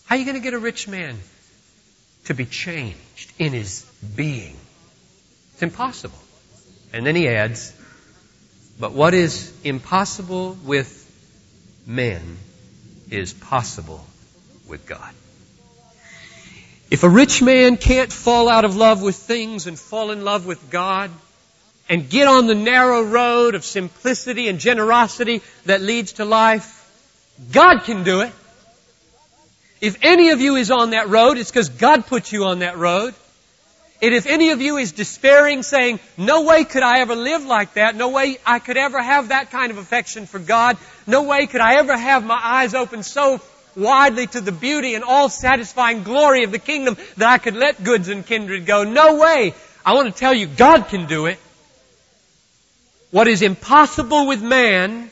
How 0.06 0.14
are 0.14 0.18
you 0.18 0.24
going 0.24 0.36
to 0.36 0.42
get 0.42 0.54
a 0.54 0.58
rich 0.58 0.86
man 0.86 1.18
to 2.26 2.34
be 2.34 2.46
changed 2.46 3.32
in 3.38 3.52
his 3.52 3.84
being? 4.14 4.56
It's 5.54 5.62
impossible. 5.62 6.18
And 6.92 7.04
then 7.04 7.16
he 7.16 7.28
adds, 7.28 7.72
but 8.78 8.92
what 8.92 9.14
is 9.14 9.52
impossible 9.64 10.56
with 10.64 11.02
men 11.86 12.36
is 13.10 13.32
possible 13.32 14.06
with 14.68 14.86
God. 14.86 15.12
If 16.88 17.02
a 17.02 17.08
rich 17.08 17.42
man 17.42 17.76
can't 17.76 18.12
fall 18.12 18.48
out 18.48 18.64
of 18.64 18.76
love 18.76 19.02
with 19.02 19.16
things 19.16 19.66
and 19.66 19.76
fall 19.76 20.12
in 20.12 20.24
love 20.24 20.46
with 20.46 20.70
God 20.70 21.10
and 21.88 22.08
get 22.08 22.28
on 22.28 22.46
the 22.46 22.54
narrow 22.54 23.02
road 23.02 23.56
of 23.56 23.64
simplicity 23.64 24.48
and 24.48 24.60
generosity 24.60 25.42
that 25.64 25.80
leads 25.80 26.14
to 26.14 26.24
life, 26.24 26.72
God 27.50 27.80
can 27.80 28.04
do 28.04 28.20
it. 28.20 28.32
If 29.80 29.98
any 30.02 30.30
of 30.30 30.40
you 30.40 30.56
is 30.56 30.70
on 30.70 30.90
that 30.90 31.08
road, 31.08 31.38
it's 31.38 31.50
because 31.50 31.68
God 31.68 32.06
put 32.06 32.32
you 32.32 32.44
on 32.44 32.60
that 32.60 32.78
road. 32.78 33.14
And 34.02 34.14
if 34.14 34.26
any 34.26 34.50
of 34.50 34.60
you 34.60 34.76
is 34.76 34.92
despairing, 34.92 35.62
saying, 35.62 36.00
no 36.18 36.42
way 36.42 36.64
could 36.64 36.82
I 36.82 37.00
ever 37.00 37.14
live 37.14 37.44
like 37.44 37.74
that, 37.74 37.96
no 37.96 38.10
way 38.10 38.38
I 38.44 38.58
could 38.58 38.76
ever 38.76 39.00
have 39.02 39.28
that 39.28 39.50
kind 39.50 39.70
of 39.70 39.78
affection 39.78 40.26
for 40.26 40.38
God, 40.38 40.76
no 41.06 41.22
way 41.22 41.46
could 41.46 41.62
I 41.62 41.76
ever 41.76 41.96
have 41.96 42.24
my 42.24 42.38
eyes 42.42 42.74
open 42.74 43.02
so 43.02 43.40
widely 43.74 44.26
to 44.26 44.40
the 44.40 44.52
beauty 44.52 44.94
and 44.94 45.04
all 45.04 45.28
satisfying 45.28 46.02
glory 46.02 46.44
of 46.44 46.52
the 46.52 46.58
kingdom 46.58 46.96
that 47.16 47.28
I 47.28 47.38
could 47.38 47.54
let 47.54 47.82
goods 47.82 48.08
and 48.08 48.24
kindred 48.24 48.66
go. 48.66 48.84
No 48.84 49.16
way. 49.16 49.54
I 49.84 49.94
want 49.94 50.12
to 50.12 50.18
tell 50.18 50.34
you, 50.34 50.46
God 50.46 50.88
can 50.88 51.06
do 51.06 51.26
it. 51.26 51.38
What 53.10 53.28
is 53.28 53.40
impossible 53.40 54.26
with 54.26 54.42
man, 54.42 55.10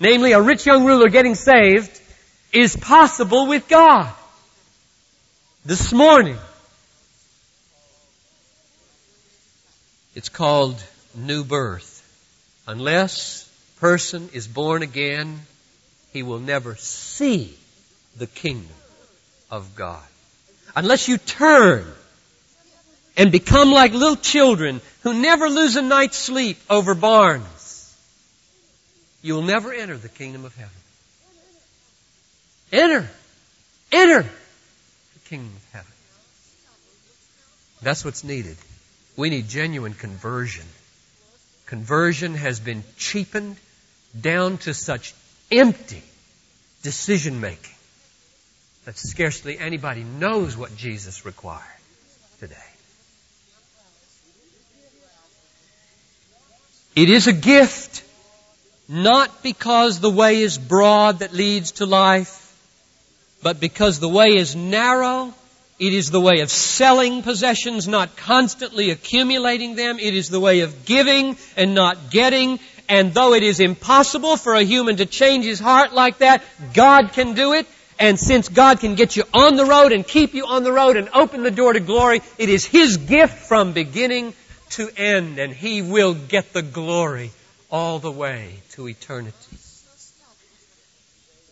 namely 0.00 0.32
a 0.32 0.40
rich 0.40 0.66
young 0.66 0.84
ruler 0.84 1.08
getting 1.08 1.34
saved, 1.34 2.00
is 2.54 2.76
possible 2.76 3.48
with 3.48 3.68
God. 3.68 4.12
This 5.64 5.92
morning, 5.92 6.38
it's 10.14 10.28
called 10.28 10.82
new 11.14 11.42
birth. 11.42 11.90
Unless 12.66 13.50
person 13.80 14.30
is 14.32 14.46
born 14.46 14.82
again, 14.82 15.40
he 16.12 16.22
will 16.22 16.38
never 16.38 16.76
see 16.76 17.54
the 18.16 18.28
kingdom 18.28 18.68
of 19.50 19.74
God. 19.74 20.04
Unless 20.76 21.08
you 21.08 21.18
turn 21.18 21.84
and 23.16 23.32
become 23.32 23.72
like 23.72 23.92
little 23.92 24.16
children 24.16 24.80
who 25.02 25.14
never 25.14 25.48
lose 25.48 25.76
a 25.76 25.82
night's 25.82 26.16
sleep 26.16 26.58
over 26.70 26.94
barns, 26.94 27.96
you 29.22 29.34
will 29.34 29.42
never 29.42 29.72
enter 29.72 29.96
the 29.96 30.08
kingdom 30.08 30.44
of 30.44 30.54
heaven. 30.54 30.83
Enter. 32.74 33.08
Enter 33.92 34.22
the 34.22 35.28
kingdom 35.28 35.52
of 35.54 35.72
heaven. 35.72 35.92
That's 37.82 38.04
what's 38.04 38.24
needed. 38.24 38.56
We 39.16 39.30
need 39.30 39.48
genuine 39.48 39.94
conversion. 39.94 40.64
Conversion 41.66 42.34
has 42.34 42.58
been 42.58 42.82
cheapened 42.96 43.56
down 44.20 44.58
to 44.58 44.74
such 44.74 45.14
empty 45.52 46.02
decision 46.82 47.40
making 47.40 47.74
that 48.86 48.98
scarcely 48.98 49.56
anybody 49.56 50.02
knows 50.02 50.56
what 50.56 50.76
Jesus 50.76 51.24
required 51.24 51.62
today. 52.40 52.56
It 56.96 57.08
is 57.08 57.28
a 57.28 57.32
gift, 57.32 58.02
not 58.88 59.44
because 59.44 60.00
the 60.00 60.10
way 60.10 60.40
is 60.40 60.58
broad 60.58 61.20
that 61.20 61.32
leads 61.32 61.72
to 61.72 61.86
life, 61.86 62.43
but 63.44 63.60
because 63.60 64.00
the 64.00 64.08
way 64.08 64.36
is 64.36 64.56
narrow, 64.56 65.34
it 65.78 65.92
is 65.92 66.10
the 66.10 66.20
way 66.20 66.40
of 66.40 66.50
selling 66.50 67.22
possessions, 67.22 67.86
not 67.86 68.16
constantly 68.16 68.90
accumulating 68.90 69.76
them. 69.76 69.98
It 69.98 70.14
is 70.14 70.30
the 70.30 70.40
way 70.40 70.60
of 70.60 70.86
giving 70.86 71.36
and 71.54 71.74
not 71.74 72.10
getting. 72.10 72.58
And 72.88 73.12
though 73.12 73.34
it 73.34 73.42
is 73.42 73.60
impossible 73.60 74.38
for 74.38 74.54
a 74.54 74.62
human 74.62 74.96
to 74.96 75.04
change 75.04 75.44
his 75.44 75.60
heart 75.60 75.92
like 75.92 76.18
that, 76.18 76.42
God 76.72 77.12
can 77.12 77.34
do 77.34 77.52
it. 77.52 77.66
And 78.00 78.18
since 78.18 78.48
God 78.48 78.80
can 78.80 78.94
get 78.94 79.14
you 79.14 79.24
on 79.34 79.56
the 79.56 79.66
road 79.66 79.92
and 79.92 80.06
keep 80.06 80.32
you 80.32 80.46
on 80.46 80.64
the 80.64 80.72
road 80.72 80.96
and 80.96 81.10
open 81.12 81.42
the 81.42 81.50
door 81.50 81.74
to 81.74 81.80
glory, 81.80 82.22
it 82.38 82.48
is 82.48 82.64
His 82.64 82.96
gift 82.96 83.46
from 83.46 83.72
beginning 83.72 84.32
to 84.70 84.88
end. 84.96 85.38
And 85.38 85.52
He 85.52 85.82
will 85.82 86.14
get 86.14 86.54
the 86.54 86.62
glory 86.62 87.30
all 87.70 87.98
the 87.98 88.10
way 88.10 88.54
to 88.70 88.88
eternity. 88.88 89.58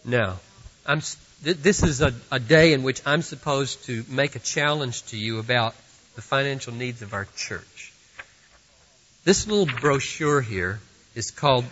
Now, 0.05 0.41
I'm, 0.85 1.01
this 1.43 1.83
is 1.83 2.01
a, 2.01 2.15
a 2.31 2.39
day 2.39 2.73
in 2.73 2.85
which 2.85 3.03
I'm 3.05 3.23
supposed 3.23 3.85
to 3.87 4.05
make 4.09 4.37
a 4.37 4.39
challenge 4.39 5.03
to 5.07 5.17
you 5.17 5.41
about 5.41 5.75
the 6.15 6.23
financial 6.23 6.73
needs 6.73 7.03
of 7.03 7.15
our 7.15 7.27
church. 7.37 7.93
This 9.25 9.47
little 9.47 9.67
brochure 9.67 10.41
here 10.41 10.81
is 11.17 11.33
called 11.33 11.65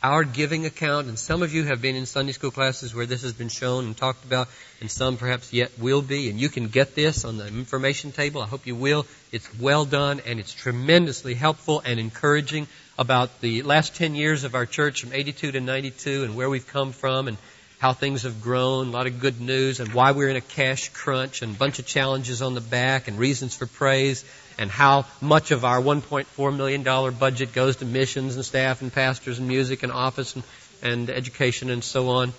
Our 0.00 0.22
Giving 0.22 0.64
Account, 0.64 1.08
and 1.08 1.18
some 1.18 1.42
of 1.42 1.52
you 1.52 1.64
have 1.64 1.82
been 1.82 1.96
in 1.96 2.06
Sunday 2.06 2.32
school 2.32 2.52
classes 2.52 2.94
where 2.94 3.06
this 3.06 3.22
has 3.22 3.32
been 3.32 3.48
shown 3.48 3.86
and 3.86 3.96
talked 3.96 4.24
about, 4.24 4.48
and 4.80 4.88
some 4.88 5.16
perhaps 5.16 5.52
yet 5.52 5.72
will 5.78 6.02
be, 6.02 6.30
and 6.30 6.38
you 6.38 6.48
can 6.48 6.68
get 6.68 6.94
this 6.94 7.24
on 7.24 7.36
the 7.36 7.48
information 7.48 8.12
table. 8.12 8.42
I 8.42 8.46
hope 8.46 8.66
you 8.66 8.76
will. 8.76 9.06
It's 9.32 9.48
well 9.58 9.84
done, 9.84 10.20
and 10.24 10.38
it's 10.38 10.52
tremendously 10.52 11.34
helpful 11.34 11.82
and 11.84 11.98
encouraging 11.98 12.68
about 12.96 13.40
the 13.40 13.62
last 13.62 13.96
10 13.96 14.14
years 14.14 14.44
of 14.44 14.54
our 14.54 14.66
church 14.66 15.00
from 15.00 15.12
82 15.12 15.52
to 15.52 15.60
92 15.60 16.24
and 16.24 16.36
where 16.36 16.48
we've 16.48 16.66
come 16.66 16.92
from 16.92 17.28
and 17.28 17.36
how 17.86 17.92
things 17.92 18.24
have 18.24 18.42
grown, 18.42 18.88
a 18.88 18.90
lot 18.90 19.06
of 19.06 19.20
good 19.20 19.40
news, 19.40 19.78
and 19.78 19.94
why 19.94 20.10
we're 20.10 20.28
in 20.28 20.34
a 20.34 20.40
cash 20.40 20.88
crunch, 20.88 21.42
and 21.42 21.54
a 21.54 21.56
bunch 21.56 21.78
of 21.78 21.86
challenges 21.86 22.42
on 22.42 22.54
the 22.54 22.60
back, 22.60 23.06
and 23.06 23.16
reasons 23.16 23.54
for 23.54 23.66
praise, 23.66 24.24
and 24.58 24.72
how 24.72 25.06
much 25.20 25.52
of 25.52 25.64
our 25.64 25.80
$1.4 25.80 26.56
million 26.56 26.82
budget 27.14 27.52
goes 27.52 27.76
to 27.76 27.84
missions 27.84 28.34
and 28.34 28.44
staff 28.44 28.82
and 28.82 28.92
pastors 28.92 29.38
and 29.38 29.46
music 29.46 29.84
and 29.84 29.92
office 29.92 30.34
and, 30.34 30.44
and 30.82 31.10
education 31.10 31.70
and 31.70 31.84
so 31.84 32.08
on. 32.08 32.32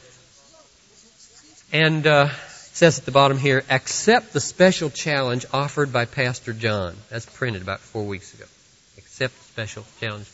And 1.72 2.06
uh, 2.06 2.28
it 2.30 2.76
says 2.76 3.00
at 3.00 3.06
the 3.06 3.12
bottom 3.12 3.38
here, 3.38 3.64
accept 3.70 4.34
the 4.34 4.42
special 4.42 4.90
challenge 4.90 5.46
offered 5.54 5.94
by 5.94 6.04
Pastor 6.04 6.52
John. 6.52 6.94
That's 7.10 7.26
printed 7.26 7.62
about 7.62 7.80
four 7.80 8.04
weeks 8.04 8.34
ago. 8.34 8.44
Accept 8.98 9.34
the 9.34 9.44
special 9.46 9.86
challenge. 10.02 10.28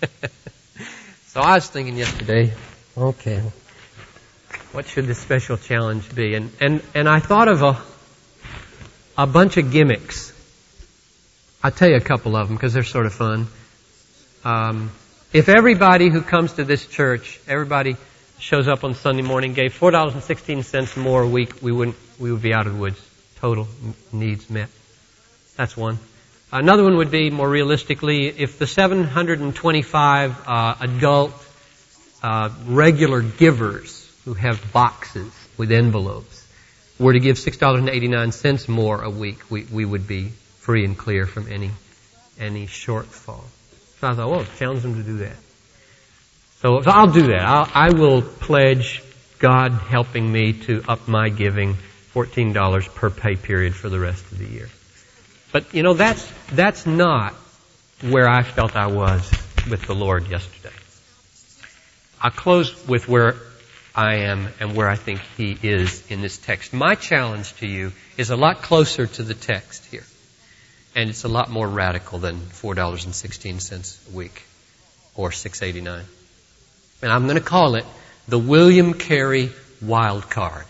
so 1.26 1.40
I 1.40 1.54
was 1.56 1.66
thinking 1.68 1.96
yesterday, 1.96 2.52
okay, 2.96 3.42
what 4.72 4.86
should 4.86 5.06
the 5.06 5.14
special 5.14 5.56
challenge 5.56 6.14
be? 6.14 6.34
And, 6.34 6.50
and, 6.60 6.82
and 6.94 7.08
I 7.08 7.20
thought 7.20 7.48
of 7.48 7.62
a, 7.62 7.80
a 9.16 9.26
bunch 9.26 9.56
of 9.56 9.70
gimmicks. 9.70 10.32
I'll 11.62 11.70
tell 11.70 11.88
you 11.88 11.96
a 11.96 12.00
couple 12.00 12.36
of 12.36 12.48
them 12.48 12.56
because 12.56 12.74
they're 12.74 12.84
sort 12.84 13.06
of 13.06 13.14
fun. 13.14 13.46
Um, 14.44 14.90
if 15.32 15.48
everybody 15.48 16.08
who 16.10 16.22
comes 16.22 16.54
to 16.54 16.64
this 16.64 16.86
church, 16.86 17.40
everybody 17.48 17.96
shows 18.38 18.68
up 18.68 18.84
on 18.84 18.94
Sunday 18.94 19.22
morning, 19.22 19.54
gave 19.54 19.74
four 19.74 19.90
dollars 19.90 20.14
and 20.14 20.22
sixteen 20.22 20.62
cents 20.62 20.96
more 20.96 21.22
a 21.22 21.28
week, 21.28 21.60
we 21.60 21.72
wouldn't, 21.72 21.96
we 22.18 22.30
would 22.30 22.42
be 22.42 22.54
out 22.54 22.66
of 22.66 22.74
the 22.74 22.78
woods. 22.78 23.00
Total 23.40 23.66
needs 24.12 24.48
met. 24.48 24.68
That's 25.56 25.76
one. 25.76 25.98
Another 26.52 26.84
one 26.84 26.96
would 26.96 27.10
be 27.10 27.30
more 27.30 27.48
realistically, 27.48 28.28
if 28.28 28.58
the 28.58 28.66
725 28.66 30.48
uh, 30.48 30.74
adult 30.80 31.32
uh, 32.22 32.48
regular 32.66 33.20
givers 33.20 33.97
who 34.28 34.34
have 34.34 34.74
boxes 34.74 35.32
with 35.56 35.72
envelopes 35.72 36.46
were 36.98 37.14
to 37.14 37.18
give 37.18 37.36
$6.89 37.38 38.68
more 38.68 39.02
a 39.02 39.08
week, 39.08 39.50
we, 39.50 39.64
we 39.64 39.86
would 39.86 40.06
be 40.06 40.28
free 40.58 40.84
and 40.84 40.98
clear 40.98 41.24
from 41.24 41.50
any, 41.50 41.70
any 42.38 42.66
shortfall. 42.66 43.42
So 44.00 44.08
I 44.08 44.14
thought, 44.14 44.30
well, 44.30 44.44
challenge 44.58 44.82
them 44.82 44.96
to 44.96 45.02
do 45.02 45.16
that. 45.18 45.36
So, 46.60 46.82
so 46.82 46.90
I'll 46.90 47.10
do 47.10 47.28
that. 47.28 47.40
I'll, 47.40 47.70
I 47.72 47.90
will 47.92 48.20
pledge 48.20 49.02
God 49.38 49.72
helping 49.72 50.30
me 50.30 50.52
to 50.64 50.82
up 50.86 51.08
my 51.08 51.30
giving 51.30 51.78
$14 52.12 52.94
per 52.94 53.08
pay 53.08 53.36
period 53.36 53.74
for 53.74 53.88
the 53.88 53.98
rest 53.98 54.30
of 54.30 54.36
the 54.36 54.44
year. 54.44 54.68
But, 55.52 55.72
you 55.72 55.82
know, 55.82 55.94
that's, 55.94 56.30
that's 56.52 56.84
not 56.84 57.32
where 58.02 58.28
I 58.28 58.42
felt 58.42 58.76
I 58.76 58.88
was 58.88 59.30
with 59.70 59.86
the 59.86 59.94
Lord 59.94 60.28
yesterday. 60.28 60.74
I'll 62.20 62.30
close 62.30 62.86
with 62.86 63.08
where 63.08 63.36
I 63.98 64.30
am 64.30 64.46
and 64.60 64.76
where 64.76 64.88
I 64.88 64.94
think 64.94 65.20
he 65.36 65.58
is 65.60 66.08
in 66.08 66.20
this 66.20 66.38
text. 66.38 66.72
My 66.72 66.94
challenge 66.94 67.52
to 67.54 67.66
you 67.66 67.90
is 68.16 68.30
a 68.30 68.36
lot 68.36 68.62
closer 68.62 69.08
to 69.08 69.24
the 69.24 69.34
text 69.34 69.84
here. 69.86 70.04
And 70.94 71.10
it's 71.10 71.24
a 71.24 71.28
lot 71.28 71.50
more 71.50 71.66
radical 71.66 72.20
than 72.20 72.36
$4.16 72.36 74.12
a 74.12 74.16
week 74.16 74.44
or 75.16 75.30
$6.89. 75.30 76.04
And 77.02 77.10
I'm 77.10 77.24
going 77.24 77.38
to 77.38 77.44
call 77.44 77.74
it 77.74 77.84
the 78.28 78.38
William 78.38 78.94
Carey 78.94 79.50
wild 79.82 80.30
card. 80.30 80.66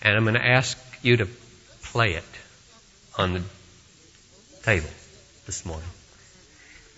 And 0.00 0.16
I'm 0.16 0.24
going 0.24 0.36
to 0.36 0.46
ask 0.46 0.78
you 1.02 1.18
to 1.18 1.28
play 1.82 2.14
it 2.14 2.24
on 3.18 3.34
the 3.34 3.42
table 4.62 4.88
this 5.44 5.66
morning. 5.66 5.88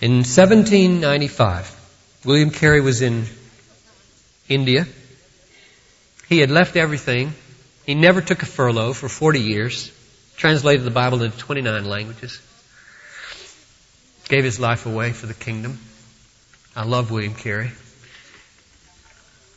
In 0.00 0.18
1795, 0.18 2.20
William 2.24 2.50
Carey 2.50 2.80
was 2.80 3.02
in 3.02 3.26
India. 4.48 4.87
He 6.28 6.38
had 6.38 6.50
left 6.50 6.76
everything. 6.76 7.32
He 7.85 7.94
never 7.94 8.20
took 8.20 8.42
a 8.42 8.46
furlough 8.46 8.92
for 8.92 9.09
40 9.09 9.40
years. 9.40 9.92
Translated 10.37 10.85
the 10.85 10.90
Bible 10.90 11.22
into 11.22 11.37
29 11.38 11.85
languages. 11.85 12.40
Gave 14.28 14.44
his 14.44 14.61
life 14.61 14.87
away 14.87 15.12
for 15.12 15.26
the 15.26 15.35
kingdom. 15.35 15.78
I 16.74 16.85
love 16.85 17.11
William 17.11 17.35
Carey. 17.35 17.70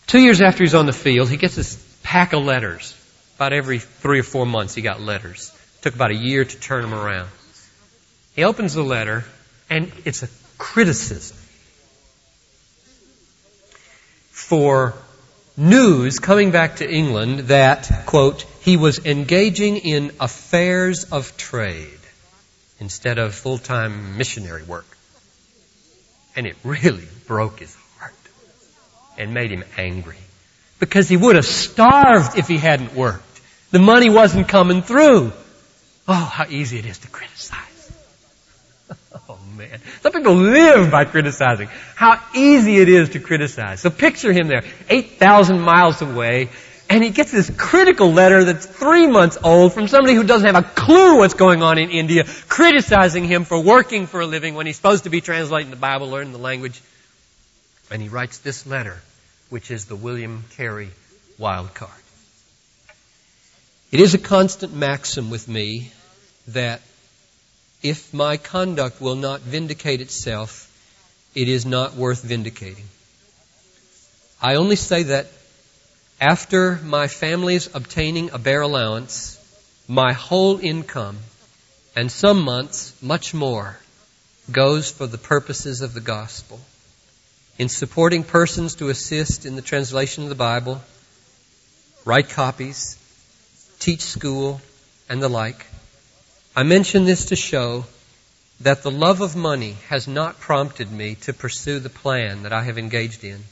Two 0.08 0.20
years 0.20 0.42
after 0.42 0.64
he's 0.64 0.76
on 0.76 0.86
the 0.86 0.94
field, 0.94 1.30
he 1.30 1.38
gets 1.38 1.56
this 1.56 1.76
pack 2.04 2.34
of 2.34 2.44
letters. 2.44 2.96
About 3.36 3.54
every 3.54 3.80
three 3.80 4.20
or 4.20 4.24
four 4.24 4.46
months, 4.46 4.74
he 4.74 4.82
got 4.82 5.02
letters. 5.02 5.52
It 5.78 5.82
took 5.84 5.96
about 5.96 6.12
a 6.12 6.16
year 6.16 6.46
to 6.46 6.60
turn 6.60 6.82
them 6.82 6.94
around. 6.94 7.30
He 8.36 8.44
opens 8.44 8.74
the 8.74 8.84
letter, 8.84 9.26
and 9.70 9.92
it's 10.06 10.24
a 10.24 10.30
criticism 10.58 11.38
for 14.50 14.96
news 15.56 16.18
coming 16.18 16.50
back 16.50 16.78
to 16.78 16.90
England 16.90 17.50
that, 17.50 18.08
quote, 18.08 18.42
he 18.62 18.78
was 18.78 19.06
engaging 19.06 19.78
in 19.78 20.12
affairs 20.20 21.04
of 21.12 21.38
trade 21.38 22.00
instead 22.80 23.20
of 23.20 23.36
full 23.36 23.60
time 23.60 24.18
missionary 24.18 24.64
work. 24.64 24.88
And 26.36 26.48
it 26.48 26.56
really 26.64 27.08
broke 27.28 27.60
his 27.60 27.76
heart 28.00 28.14
and 29.20 29.36
made 29.36 29.52
him 29.52 29.64
angry. 29.78 30.18
Because 30.80 31.08
he 31.08 31.16
would 31.16 31.36
have 31.36 31.46
starved 31.46 32.36
if 32.36 32.48
he 32.48 32.58
hadn't 32.58 32.96
worked. 32.96 33.42
The 33.70 33.78
money 33.78 34.10
wasn't 34.10 34.48
coming 34.48 34.82
through. 34.82 35.32
Oh, 36.08 36.14
how 36.14 36.48
easy 36.50 36.80
it 36.80 36.88
is 36.88 36.98
to 37.00 37.08
criticize. 37.08 37.69
Man. 39.60 39.82
Some 40.02 40.14
people 40.14 40.36
live 40.36 40.90
by 40.90 41.04
criticizing. 41.04 41.68
How 41.94 42.22
easy 42.34 42.78
it 42.78 42.88
is 42.88 43.10
to 43.10 43.20
criticize. 43.20 43.82
So 43.82 43.90
picture 43.90 44.32
him 44.32 44.48
there, 44.48 44.64
8,000 44.90 45.60
miles 45.60 46.02
away, 46.02 46.48
and 46.90 47.04
he 47.04 47.10
gets 47.10 47.32
this 47.32 47.52
critical 47.58 48.14
letter 48.14 48.46
that's 48.46 48.66
three 48.66 49.06
months 49.06 49.38
old 49.44 49.74
from 49.74 49.90
somebody 49.90 50.16
who 50.16 50.24
doesn't 50.24 50.48
have 50.48 50.64
a 50.64 50.66
clue 50.66 51.18
what's 51.18 51.34
going 51.34 51.62
on 51.62 51.78
in 51.78 51.90
India, 51.90 52.24
criticizing 52.48 53.26
him 53.26 53.44
for 53.44 53.62
working 53.62 54.08
for 54.08 54.22
a 54.22 54.26
living 54.26 54.56
when 54.56 54.66
he's 54.66 54.78
supposed 54.78 55.04
to 55.04 55.10
be 55.10 55.20
translating 55.20 55.72
the 55.72 55.76
Bible, 55.76 56.10
learning 56.10 56.32
the 56.32 56.40
language. 56.40 56.82
And 57.92 58.02
he 58.02 58.08
writes 58.08 58.38
this 58.38 58.66
letter, 58.66 58.98
which 59.50 59.72
is 59.72 59.86
the 59.86 59.98
William 59.98 60.46
Carey 60.52 60.92
wild 61.38 61.74
card. 61.74 61.92
It 63.92 64.00
is 64.00 64.14
a 64.14 64.20
constant 64.20 64.74
maxim 64.74 65.30
with 65.30 65.50
me 65.50 65.92
that 66.48 66.80
if 67.82 68.14
my 68.14 68.38
conduct 68.38 69.00
will 69.00 69.16
not 69.16 69.42
vindicate 69.42 70.02
itself, 70.02 70.66
it 71.36 71.48
is 71.48 71.66
not 71.66 71.96
worth 71.96 72.24
vindicating. 72.24 72.86
I 74.42 74.56
only 74.56 74.76
say 74.76 75.04
that 75.04 75.28
after 76.20 76.76
my 76.84 77.08
family's 77.08 77.74
obtaining 77.74 78.32
a 78.32 78.38
bare 78.38 78.62
allowance, 78.62 79.38
my 79.88 80.14
whole 80.14 80.60
income, 80.60 81.18
and 81.96 82.12
some 82.12 82.42
months 82.44 82.94
much 83.02 83.34
more, 83.34 83.78
goes 84.52 84.92
for 84.92 85.08
the 85.08 85.18
purposes 85.18 85.82
of 85.82 85.94
the 85.94 86.02
gospel. 86.02 86.60
In 87.58 87.70
supporting 87.70 88.24
persons 88.24 88.76
to 88.76 88.90
assist 88.90 89.46
in 89.46 89.56
the 89.56 89.62
translation 89.62 90.24
of 90.24 90.30
the 90.30 90.36
Bible, 90.36 90.82
write 92.06 92.30
copies, 92.30 92.98
teach 93.80 94.02
school, 94.02 94.62
and 95.10 95.22
the 95.22 95.30
like. 95.30 95.66
I 96.60 96.64
mention 96.64 97.06
this 97.06 97.24
to 97.28 97.38
show 97.38 97.86
that 98.60 98.84
the 98.84 98.92
love 98.92 99.22
of 99.22 99.34
money 99.34 99.78
has 99.88 100.10
not 100.10 100.42
prompted 100.42 100.92
me 100.92 101.16
to 101.22 101.32
pursue 101.32 101.80
the 101.80 101.90
plan 101.90 102.44
that 102.44 102.52
I 102.52 102.64
have 102.64 102.78
engaged 102.78 103.24
in. 103.24 103.46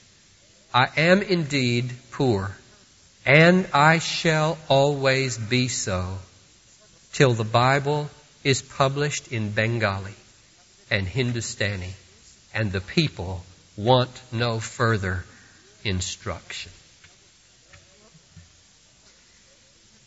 I 0.73 0.89
am 0.97 1.21
indeed 1.21 1.93
poor, 2.11 2.57
and 3.25 3.65
I 3.73 3.99
shall 3.99 4.57
always 4.67 5.37
be 5.37 5.69
so 5.69 6.17
till 7.13 7.31
the 7.31 7.45
Bible 7.45 8.09
is 8.43 8.61
published 8.61 9.31
in 9.31 9.51
Bengali 9.51 10.15
and 10.91 11.07
Hindustani 11.07 11.93
and 12.53 12.73
the 12.73 12.81
people 12.81 13.45
want 13.77 14.21
no 14.33 14.59
further 14.59 15.23
instruction. 15.85 16.73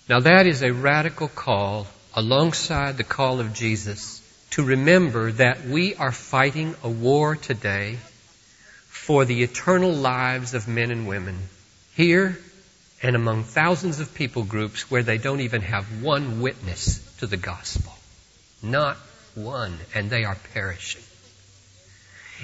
Now 0.07 0.21
that 0.21 0.47
is 0.47 0.61
a 0.63 0.75
radical 0.75 1.29
call 1.29 1.87
alongside 2.15 2.97
the 2.97 3.05
call 3.05 3.41
of 3.41 3.55
Jesus 3.55 4.21
to 4.51 4.65
remember 4.65 5.33
that 5.33 5.65
we 5.65 5.95
are 5.95 6.13
fighting 6.13 6.75
a 6.83 6.89
war 6.89 7.37
today 7.37 7.99
for 8.89 9.25
the 9.25 9.43
eternal 9.43 9.93
lives 9.93 10.55
of 10.55 10.67
men 10.67 10.91
and 10.91 11.07
women 11.07 11.39
here 11.95 12.39
and 13.03 13.17
among 13.17 13.45
thousands 13.45 14.01
of 14.01 14.15
people 14.15 14.43
groups 14.43 14.91
where 14.91 15.03
they 15.03 15.19
don't 15.19 15.41
even 15.41 15.63
have 15.63 16.03
one 16.03 16.41
witness 16.41 16.99
to 17.19 17.27
the 17.27 17.37
gospel. 17.37 17.93
Not 18.63 18.97
one, 19.35 19.79
and 19.95 20.11
they 20.11 20.25
are 20.25 20.37
perishing. 20.53 21.03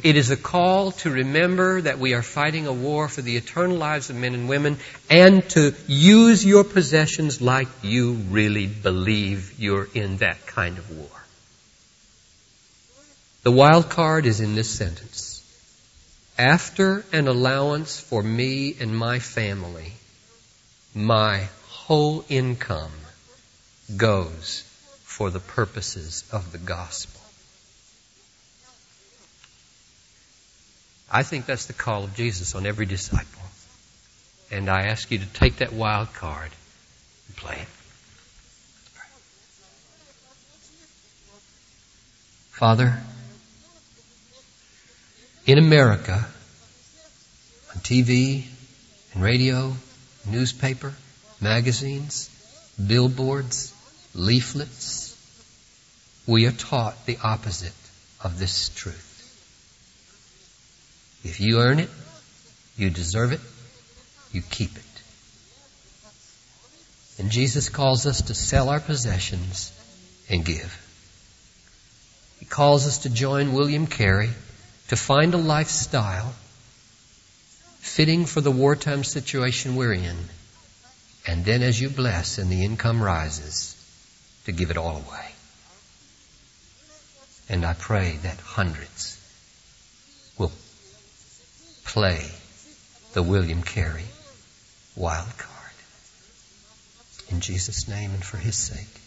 It 0.03 0.17
is 0.17 0.31
a 0.31 0.37
call 0.37 0.93
to 0.93 1.11
remember 1.11 1.81
that 1.81 1.99
we 1.99 2.15
are 2.15 2.23
fighting 2.23 2.67
a 2.67 2.73
war 2.73 3.09
for 3.09 3.23
the 3.23 3.37
eternal 3.37 3.77
lives 3.77 4.11
of 4.11 4.17
men 4.17 4.35
and 4.35 4.49
women 4.49 4.79
and 5.09 5.49
to 5.51 5.75
use 5.87 6.45
your 6.45 6.65
possessions 6.65 7.41
like 7.41 7.69
you 7.83 8.13
really 8.31 8.67
believe 8.67 9.59
you're 9.59 9.89
in 9.95 10.19
that 10.19 10.47
kind 10.47 10.79
of 10.79 10.91
war. 10.91 11.09
The 13.43 13.53
wild 13.53 13.89
card 13.89 14.27
is 14.27 14.41
in 14.41 14.55
this 14.55 14.69
sentence. 14.69 15.43
After 16.37 17.05
an 17.13 17.29
allowance 17.29 17.99
for 17.99 18.23
me 18.23 18.77
and 18.79 18.95
my 18.95 19.21
family, 19.21 19.93
my 20.95 21.49
whole 21.69 22.25
income 22.29 22.93
goes 23.97 24.65
for 25.05 25.31
the 25.31 25.41
purposes 25.41 26.25
of 26.33 26.53
the 26.53 26.59
gospel. 26.59 27.26
I 31.11 31.23
think 31.23 31.47
that's 31.47 31.67
the 31.67 31.73
call 31.73 32.05
of 32.05 32.15
Jesus 32.15 32.55
on 32.55 32.67
every 32.67 32.87
disciple. 32.87 33.43
And 34.51 34.69
I 34.69 34.87
ask 34.87 35.11
you 35.11 35.19
to 35.19 35.27
take 35.27 35.57
that 35.57 35.73
wild 35.73 36.13
card 36.15 36.51
and 37.29 37.37
play 37.37 37.57
it. 37.57 37.69
Father, 42.51 42.99
in 45.47 45.59
America, 45.59 46.27
on 47.75 47.81
TV 47.83 48.45
and 49.13 49.23
radio, 49.23 49.73
newspaper, 50.27 50.95
magazines, 51.41 52.31
billboards, 52.85 53.75
leaflets, 54.15 55.15
we 56.27 56.47
are 56.47 56.53
taught 56.53 57.05
the 57.07 57.19
opposite 57.23 57.75
of 58.25 58.39
this 58.39 58.71
truth. 58.71 59.06
If 61.25 61.41
you 61.41 61.61
earn 61.61 61.81
it, 61.81 61.91
you 62.77 62.91
deserve 62.91 63.33
it, 63.33 63.41
you 64.33 64.43
keep 64.43 64.77
it. 64.77 64.83
And 67.19 67.31
Jesus 67.31 67.69
calls 67.69 68.07
us 68.07 68.23
to 68.23 68.35
sell 68.35 68.69
our 68.69 68.81
possessions 68.81 69.73
and 70.29 70.45
give. 70.45 70.83
He 72.39 72.45
calls 72.45 72.87
us 72.87 72.99
to 72.99 73.11
join 73.11 73.55
William 73.55 73.87
Carey 73.87 74.31
to 74.89 74.97
find 74.97 75.35
a 75.35 75.39
lifestyle 75.39 76.35
fitting 77.79 78.27
for 78.27 78.41
the 78.41 78.51
wartime 78.51 79.05
situation 79.05 79.77
we're 79.77 79.95
in. 79.95 80.17
And 81.27 81.45
then 81.45 81.63
as 81.63 81.81
you 81.81 81.89
bless 81.89 82.39
and 82.39 82.51
the 82.51 82.65
income 82.65 83.03
rises, 83.03 83.73
to 84.45 84.53
give 84.53 84.71
it 84.71 84.77
all 84.77 84.97
away. 84.97 85.33
And 87.49 87.65
I 87.65 87.75
pray 87.75 88.19
that 88.23 88.39
hundreds 88.39 89.16
play 91.97 92.31
the 93.15 93.23
William 93.23 93.63
Carey 93.63 94.05
wild 94.97 95.35
card. 95.39 95.73
In 97.31 97.41
Jesus' 97.41 97.89
name 97.89 98.11
and 98.11 98.23
for 98.23 98.37
his 98.37 98.55
sake. 98.55 99.01